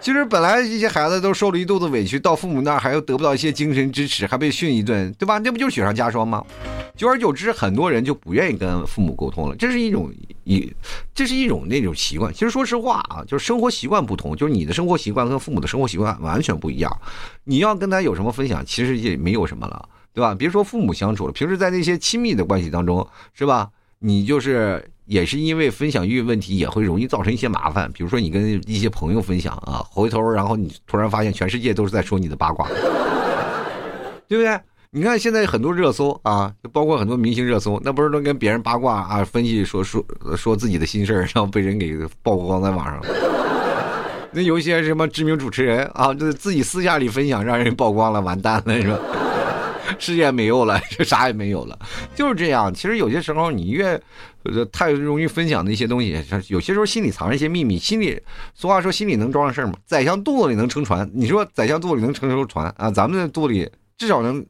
[0.00, 5.38] 其实本来这些孩子都受了一肚子委屈，到父母那儿还又得不到一些精神支持，还被训一顿，对吧？
[5.38, 6.44] 那不就是雪上加霜吗？
[6.94, 9.56] 久而久之，很多人就不愿意跟父母沟通了。
[9.56, 10.12] 这是一种
[10.44, 10.70] 一，
[11.14, 12.32] 这是一种那种习惯。
[12.32, 16.94] 其实说实话啊，就是生活习惯不同，就是你的生活习惯跟父母的生活习惯完全不一样。
[17.44, 19.88] 你要跟他有什么分享，其实也没有什么了。
[20.18, 20.34] 对吧？
[20.34, 23.68] 别说父母相处了，平时在那些亲密的关系当中，是吧？
[24.00, 27.88] 你就是也是因为分享欲问题，也会容易造成一些麻烦。
[27.92, 32.66] 比如说你跟一些朋友分享啊，回头然后你突然发现全世界都是在说你的八卦，
[34.26, 34.58] 对不对？
[34.90, 40.04] 你看现在很多热搜啊，就包括很多明星热搜，那不是都跟别人八卦啊，分析说说
[40.36, 43.00] 说自己的心事然后被人给曝光在网上。
[44.32, 48.98] 那有一些什么知名主持人啊，就自己私下里分享，让人曝光了，完蛋了，是吧？
[49.98, 51.78] 世界没有了， 就啥也没有了，
[52.14, 52.72] 就是这样。
[52.72, 54.00] 其实有些时候，你越
[54.70, 57.78] 太容易分享的一些东西，有些时候心里藏着一些秘密。
[57.78, 58.20] 心里，
[58.54, 59.74] 俗话说，心里能装上事儿吗？
[59.86, 61.10] 宰相肚子里能撑船。
[61.14, 62.90] 你说宰相肚子里能撑艘船啊？
[62.90, 64.44] 咱们的肚里至少能，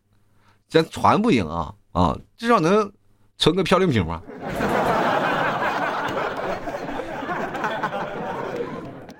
[0.68, 2.90] 咱船不行啊啊，至少能
[3.36, 4.22] 存个漂流瓶吧。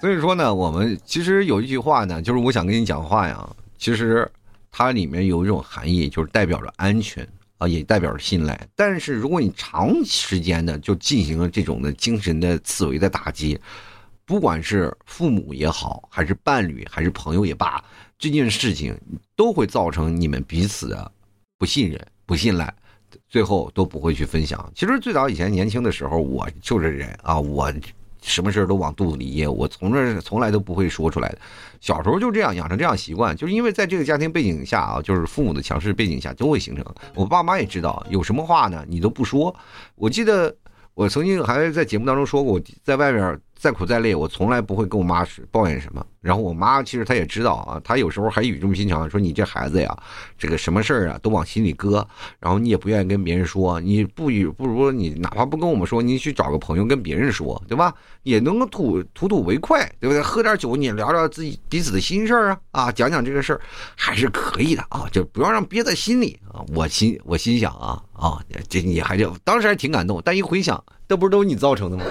[0.01, 4.31] 所以说呢，我们其实有一句话呢，就是我想跟你讲话呀，其实。
[4.71, 7.27] 它里面有一种含义，就是代表着安全
[7.59, 8.69] 啊，也代表着信赖。
[8.77, 13.59] 但是如果你长时间的就进行了这种的精神的思维的打击，
[14.25, 17.83] 不管是父母也好，还是伴侣，还是朋友也罢，
[18.19, 18.95] 这件事情
[19.35, 21.11] 都会造成你们彼此的
[21.57, 22.73] 不信任、不信赖，
[23.29, 24.71] 最后都不会去分享。
[24.75, 27.73] 其实最早以前年轻的时候，我就是人啊，我。
[28.29, 31.39] 什么事都往肚子里咽，我从这从来都不会说出来的。
[31.81, 36.85] 小时候就这样养成这样习惯，就是因为在这个家庭背景下啊，就是父母的强势背景下都会形成。
[37.15, 39.55] 我爸妈也知道，有什么话呢，你都不说。
[39.97, 40.55] 我记得
[40.95, 43.41] 我曾经还在节目当中说过，在外面。
[43.59, 46.05] 再苦再累，我从来不会跟我妈抱怨什么。
[46.21, 49.97] 然后我妈其实她也知道啊，她有时候还语重心长说：“你这孩子呀，
[50.39, 52.07] 这个什么事儿啊都往心里搁，
[52.39, 53.81] 然后你也不愿意跟别人说。
[53.81, 57.93] 你不与不如你哪怕不跟我们说，你去找个朋友跟别人说，对吧？
[58.23, 60.23] 也能够吐吐吐为快，对不对？
[60.23, 63.61] 喝点酒，你聊聊自己彼此的心事儿啊啊，讲讲这个事儿
[63.97, 66.63] 还是可以的啊，就不要让憋在心里啊。
[66.75, 72.05] 我心我心想啊啊，这你还就当时还挺感动，但一回想，这不是都是你造成的吗？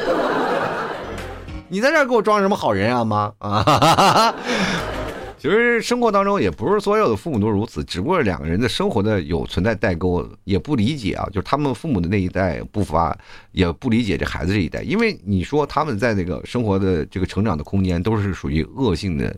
[1.69, 4.33] 你在这给我装什么好人啊妈啊！
[5.37, 13.15] 其实生活当中也不是所有的父母都如此，只不过两个人的生活的有存在代沟，也不理解啊，就是他们父母的那一代不发，
[13.51, 19.35] 也不理解这孩子这一代，因为你说他们在那个生活的这个成长的空间都是属于恶性的。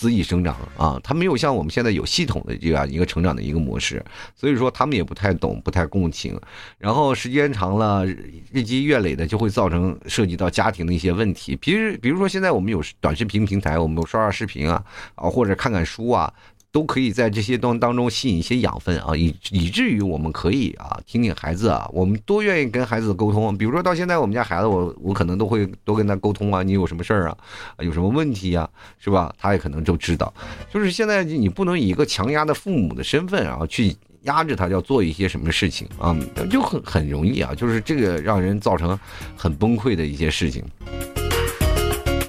[0.00, 4.02] 恣意生长啊，他没有像我们现在有系统的这样一个成长的一个模式，
[4.34, 6.40] 所以说他们也不太懂，不太共情，
[6.78, 8.06] 然后时间长了，
[8.50, 11.54] 日积月累的就会造成涉及到家庭的一些问题。
[11.56, 14.82] 比如，比如说现在我们有短视频平台，我们刷刷视频啊，
[15.16, 16.32] 啊或者看看书啊。
[16.72, 23.56] 都可以在这些当当中吸引一些养分啊，以以至于我们可以啊听听孩子啊，我们多愿意跟孩子沟通。
[23.58, 27.36] 比如说到现在，我们家孩子，我我可能都会多跟他沟通啊，你有什么事儿啊，
[27.80, 29.34] 有什么问题呀，是吧？
[29.38, 30.32] 他也可能就知道。
[30.72, 36.16] 就是现在你不能以一个强压的父母的身份啊去压制他要做一些什么事情啊，
[36.48, 38.96] 就很很容易啊，就是这个让人造成
[39.36, 40.62] 很崩溃的一些事情。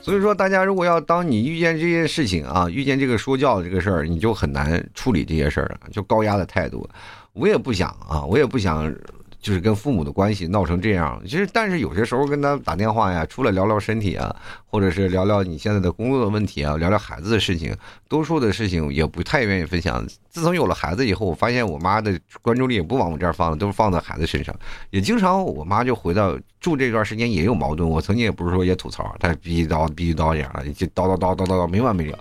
[0.01, 6.89] 所以说，大家如果要当你遇见这些事情啊，遇见这个说教这个事儿，你就很难处理这些事儿就高压的态度，
[7.33, 8.93] 我也不想啊，我也不想。
[9.41, 14.33] 就是跟父母的关系闹成这样，其实但是有些时候跟他打电话呀，除了聊聊身体啊，
[14.67, 17.75] 或者是聊聊你现在的工作的问题啊，聊聊孩子的事情，
[18.07, 20.05] 多数的事情也不太愿意分享。
[20.29, 24.55] 自从有了孩子以后，我发现我妈的关注力也不往我这儿放了，都是放在孩子身上。
[24.91, 32.19] 也经常我妈就回到住这段时间也有矛盾，我曾经也不是说也吐槽，她逼叨逼叨点啊，就叨叨叨叨叨叨没完没了。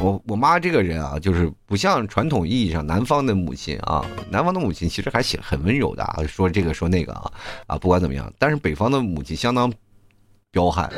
[0.00, 7.32] 我我妈这个人啊，就是不像传统意义上南方的母亲啊，南方的母亲其实还行，很温柔的啊，说这这个说那个啊
[7.66, 9.72] 啊，不管怎么样，但是北方的母亲相当
[10.50, 10.90] 彪悍。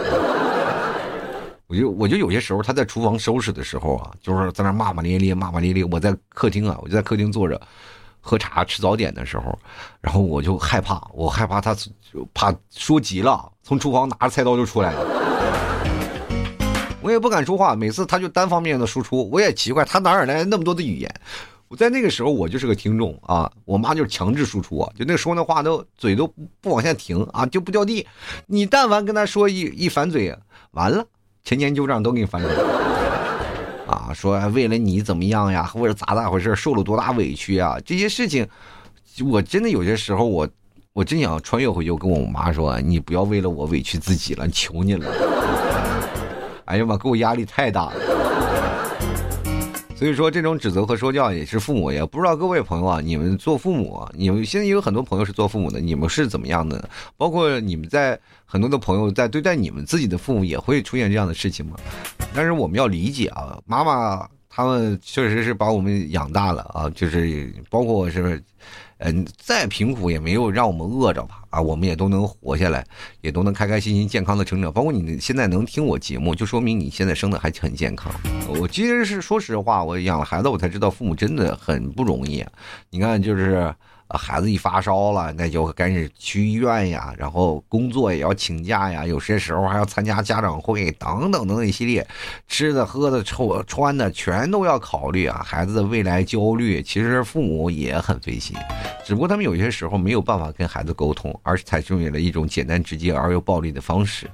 [1.68, 7.60] 我就我就有些时候她在厨房收拾的时候啊，就是在那骂骂咧咧骂骂咧咧，我在客厅啊，我就在客厅坐着，
[8.20, 9.56] 喝茶吃早点的时候，
[10.00, 11.76] 然后我就害怕，我害怕他
[12.34, 15.06] 怕说急了，从厨房拿着菜刀就出来了。
[17.00, 21.14] 我也不敢说话，每次他就单方面的输出，我也奇怪他哪儿来那么多的语言。
[21.76, 26.26] 在那个时候我就是个听众啊，我妈就是强制输出，就那说那话都嘴都
[26.60, 28.06] 不往下停啊，就不掉地。
[28.46, 30.36] 你但凡跟她说一一反嘴，
[30.72, 31.04] 完了
[31.44, 32.54] 陈年旧账都给你翻出来。
[33.86, 38.46] 啊，说为了你怎么样呀，或者咋咋回事，受了多大委屈啊，这些事情，
[39.30, 40.48] 我真的有些时候我
[40.92, 45.06] 我真想穿越回去跟我妈说，你不要为了我委屈自己了，求你了。
[46.64, 48.21] 哎呀妈，给我压力太大了。
[50.02, 56.90] 所以说，这种指责和说教也是父母，也不知道各位朋友啊，你们做父母，你们现在有很多朋友是做父母的，你们是怎么样的？
[57.16, 61.76] 包括你们在很多的朋友在对待你们自己的父母，也会出现这样的事情吗？
[62.34, 68.42] 但是我们要理解啊，妈妈他们确实是把我们养大了啊，就是包括是。
[69.04, 71.42] 嗯，再贫苦也没有让我们饿着吧？
[71.50, 72.86] 啊，我们也都能活下来，
[73.20, 74.72] 也都能开开心心、健康的成长。
[74.72, 78.12] 包括你现在能听我节目，就说明你现在生的还很健康。
[78.48, 82.44] 我其实是说实话，我养了孩子，我才知道父母真的很不容易。
[82.90, 83.74] 你看，就是。
[84.12, 92.06] 孩子一发烧了，那就赶紧去医院呀，然后工作也要请假呀，有些时候还要参加家长会等等等等一系列，
[92.46, 95.42] 吃的、喝的、抽穿的全都要考虑啊。
[95.44, 98.56] 孩子的未来焦虑，其实父母也很费心，
[99.04, 104.30] 只不过他们有些时候没有办法跟孩子沟通，而是采用了一种简单直接而又暴力的方式，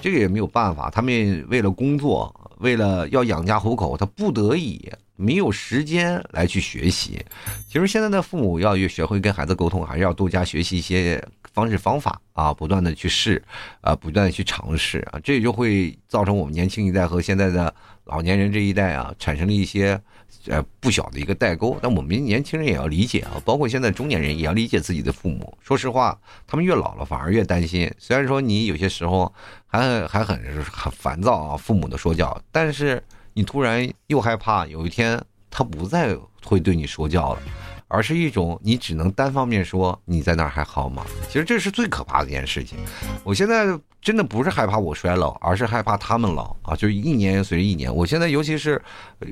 [0.00, 2.34] 这个也没有办法，他们为了工作。
[2.58, 7.24] 为了要养家糊口，他不得已没有时间来去学习。
[7.68, 13.42] 其实现在的父母要越学会跟孩子沟通，还是要多加学习一些方式方法啊，不断的去试，
[13.80, 20.00] 啊，不断的去尝试啊，这也就会造成我们年轻一代和现在的老年人这一代啊，产生了一些。
[20.46, 25.56] 呃，不小的一个代沟，但我们年轻人也要理解啊，包括现在中年人也要理解自己的父母。
[25.62, 27.90] 说实话，他们越老了反而越担心。
[27.98, 29.32] 虽然说你有些时候
[29.66, 33.02] 还还很很烦躁啊，父母的说教，但是
[33.34, 37.42] 你突然又害怕有一天他不再会对你说教了，
[37.88, 41.04] 而是一种你只能单方面说你在那儿还好吗？
[41.28, 42.78] 其实这是最可怕的一件事情。
[43.22, 47.94] 我现在真的不是害怕我衰老，而是害怕他们老啊，就是一年随着一年。
[47.94, 48.80] 我现在尤其是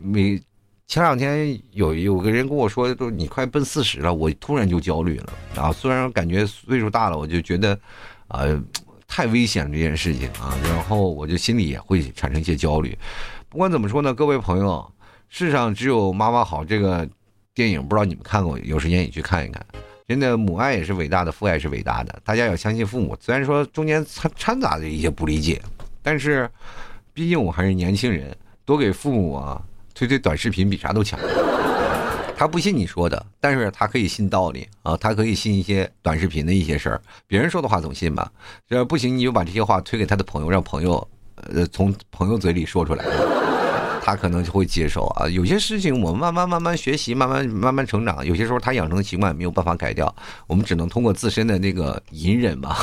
[0.03, 0.39] 每。
[0.89, 5.73] 前两天有有个人跟我说，都你快奔四十了，我突然就焦虑了啊！
[5.73, 7.79] 虽然感觉岁数大了，我就觉得，
[8.29, 8.43] 啊，
[9.09, 12.99] 太危险了这件事情啊，然后我就心里也会产生一些焦虑。
[13.53, 14.91] 不管怎么说呢，各位朋友，
[15.29, 16.65] 世上只有妈妈好。
[16.65, 17.07] 这个
[17.53, 19.63] 电影不知道你们看过，有时间也去看一看。
[20.09, 22.19] 真的，母爱也是伟大的，父爱是伟大的。
[22.25, 25.61] 大家要相信父母，虽然说中间掺掺杂着一些不理解，
[26.03, 26.51] 但是，
[27.13, 28.35] 毕竟我还是年轻人，
[28.65, 29.61] 多给父母啊。
[29.95, 31.21] 推推短视频比啥都强，
[32.35, 38.33] 他不信你说的，但是他可以信道理啊，他可以信一些短视频的一些事儿，别人说的话总信吧？
[38.67, 43.05] 这不行，你就把这些话推给他的朋友，让朋友，呃，从朋友嘴里说出来，
[44.05, 45.29] 他可能就会接受啊。
[45.29, 50.13] 有些事情我们慢慢慢慢学习，慢慢慢慢成长，有些时候他养成的习惯没有办法改掉，
[50.49, 52.75] 我们只能通过自身的那个隐忍嘛，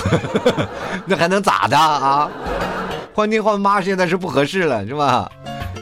[1.06, 2.32] 那还能咋的啊？
[3.14, 5.30] 换爹换妈现在是不合适了，是吧？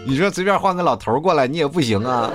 [0.07, 2.31] 你说随便换个老头过来，你也不行啊。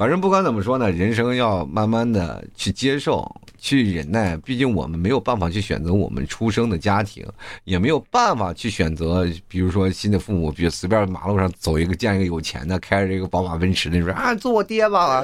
[0.00, 4.34] 反正不管怎么说呢，人生要慢慢的去接受，去忍耐。
[4.38, 7.22] 毕竟我们没有办法去选择我们出生的家庭，
[7.64, 15.22] 也没有办法去选择，比如说新的父母，比如随便马路上走一个见一个有钱的，开着这个宝马奔驰的，说啊做我爹吧。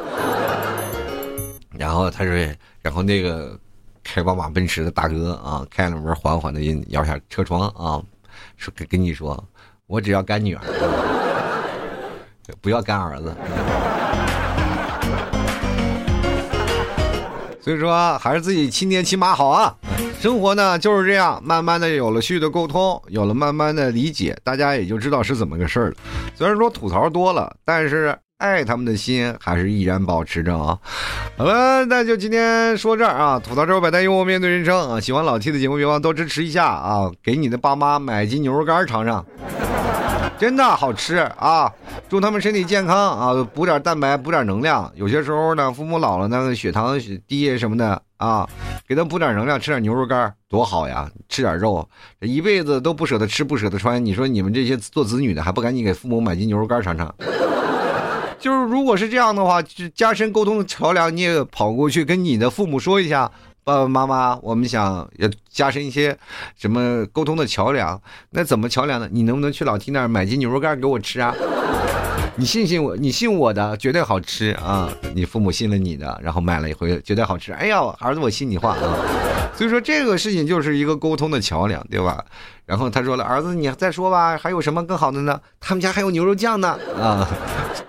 [1.78, 2.34] 然后他说，
[2.82, 3.58] 然后那个
[4.04, 8.04] 开宝马奔驰的大哥啊，开了门缓缓的摇下车窗啊，
[8.58, 9.42] 说跟跟你说，
[9.86, 10.60] 我只要干女儿。
[12.60, 13.34] 不要干儿子，
[17.66, 19.74] 所以说还是自己亲爹亲妈好啊。
[20.20, 25.96] 生活呢就是这样，慢慢的有了序的沟通，有了慢慢的理解，大家也就知道是怎么个事儿了。
[26.36, 30.78] 虽然说吐槽多了，但是爱他们的心还是依然保持着啊。
[31.36, 33.36] 好了，那就今天说这儿啊。
[33.40, 35.00] 吐槽之后百态幽默面对人生啊。
[35.00, 39.26] 喜欢老 T 的节目，别忘多支持一下啊，给你的爸妈买斤牛肉干尝尝。
[40.38, 41.72] 真的好吃啊！
[42.08, 43.48] 祝他们身体健康啊！
[43.54, 44.90] 补点蛋白，补点能量。
[44.94, 48.46] 有些时候呢，父母老了，那个血糖低什么的啊，
[48.86, 51.10] 给他补点能量，吃点牛肉干多好呀！
[51.28, 51.88] 吃点肉，
[52.20, 54.04] 一辈子都不舍得吃，不舍得穿。
[54.04, 57.14] 你说你们这些做子女的，还不赶紧给父母买斤牛肉干尝尝？
[58.38, 59.62] 就是如果是这样的话，
[59.94, 63.30] 加深沟通的桥梁，你也跑过去跟你的父母说一下。
[63.66, 66.16] 爸爸妈妈，我们想要加深一些
[66.56, 68.00] 什么沟通的桥梁？
[68.30, 69.08] 那怎么桥梁呢？
[69.10, 71.34] 你能不能去老 T 那儿买斤牛肉干给我吃啊？
[72.38, 74.88] 你信信我，你信我的，绝对好吃啊！
[75.14, 77.52] 你父母信了你的，然后买了一回，绝对好吃。
[77.54, 78.94] 哎呀，儿子，我信你话啊！
[79.56, 82.24] 所以说这个事情就是一个沟通的桥梁，对吧？
[82.66, 85.40] 然后他说了，儿子，你再说吧，还有什么更好的呢？
[85.60, 87.28] 他们家还有牛肉酱呢啊！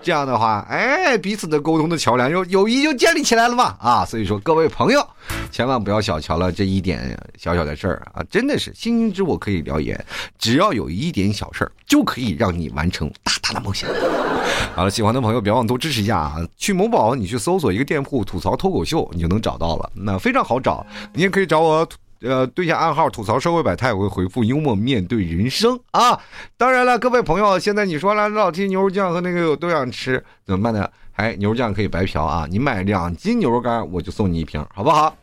[0.00, 4.04] 这样的话，哎，彼此的沟通的桥梁，友友谊就建立起来了嘛啊！
[4.04, 5.04] 所以说各位朋友，
[5.50, 8.22] 千万不要小瞧了这一点小小的事儿啊！
[8.30, 10.02] 真的是星星之火可以燎原，
[10.38, 13.90] 只要有一点小事儿，就可以让你完成大大的梦想。
[14.76, 16.36] 好了，喜欢的朋友别忘多支持一下啊！
[16.56, 20.86] 去某宝你去搜索一个店铺“吐槽脱口秀”，你就能找到了，那非常好找。
[21.12, 21.88] 你也可以找我。
[22.20, 26.18] 呃，对下暗号吐槽社会百态，我会回复幽默面对人生啊！
[26.56, 30.88] 当然了，各位朋友，现在你说了老提牛肉酱和那个都想吃，怎么办呢？
[31.14, 32.46] 哎，牛肉酱可以白嫖啊！
[32.50, 35.16] 你买两斤牛肉干，我就送你一瓶，好不好？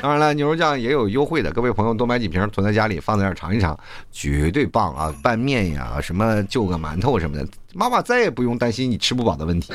[0.00, 3.78] 当然了，牛肉酱也有优惠的，各位朋友多买几瓶囤在家里，放在那儿尝一尝，
[4.10, 5.14] 绝对棒啊！
[5.22, 9.72] 拌面呀，什么就个馒头什么的，妈妈再也不用担心你吃不饱的问题。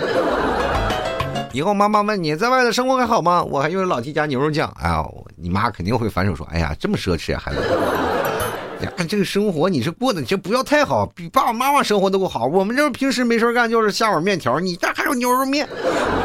[1.51, 3.43] 以后妈妈问你在外头生活还好吗？
[3.43, 4.71] 我还用老提家牛肉酱。
[4.79, 5.03] 哎呀，
[5.35, 7.61] 你妈肯定会反手说：“哎呀，这么奢侈啊，孩子！
[8.85, 12.45] 呀，这个生活你是过的，这不要太好，比爸爸妈妈生活都好。
[12.45, 15.67] 我们这平时没事干就是下碗面条，你这还有牛肉面。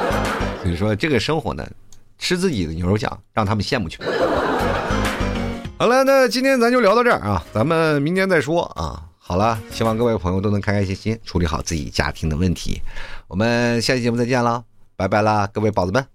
[0.63, 1.67] 所以说这个生活呢，
[2.19, 3.99] 吃自己的牛肉酱，让他们羡慕去。
[5.79, 9.03] 好了，那今天咱就聊到这儿啊，咱们明天再说啊。
[9.19, 12.83] 好了，希望各位朋友都能开开心心处理好自己家庭的问题。
[13.27, 14.63] 我们下期节目再见了。
[14.97, 16.14] 拜拜啦，各位宝子们。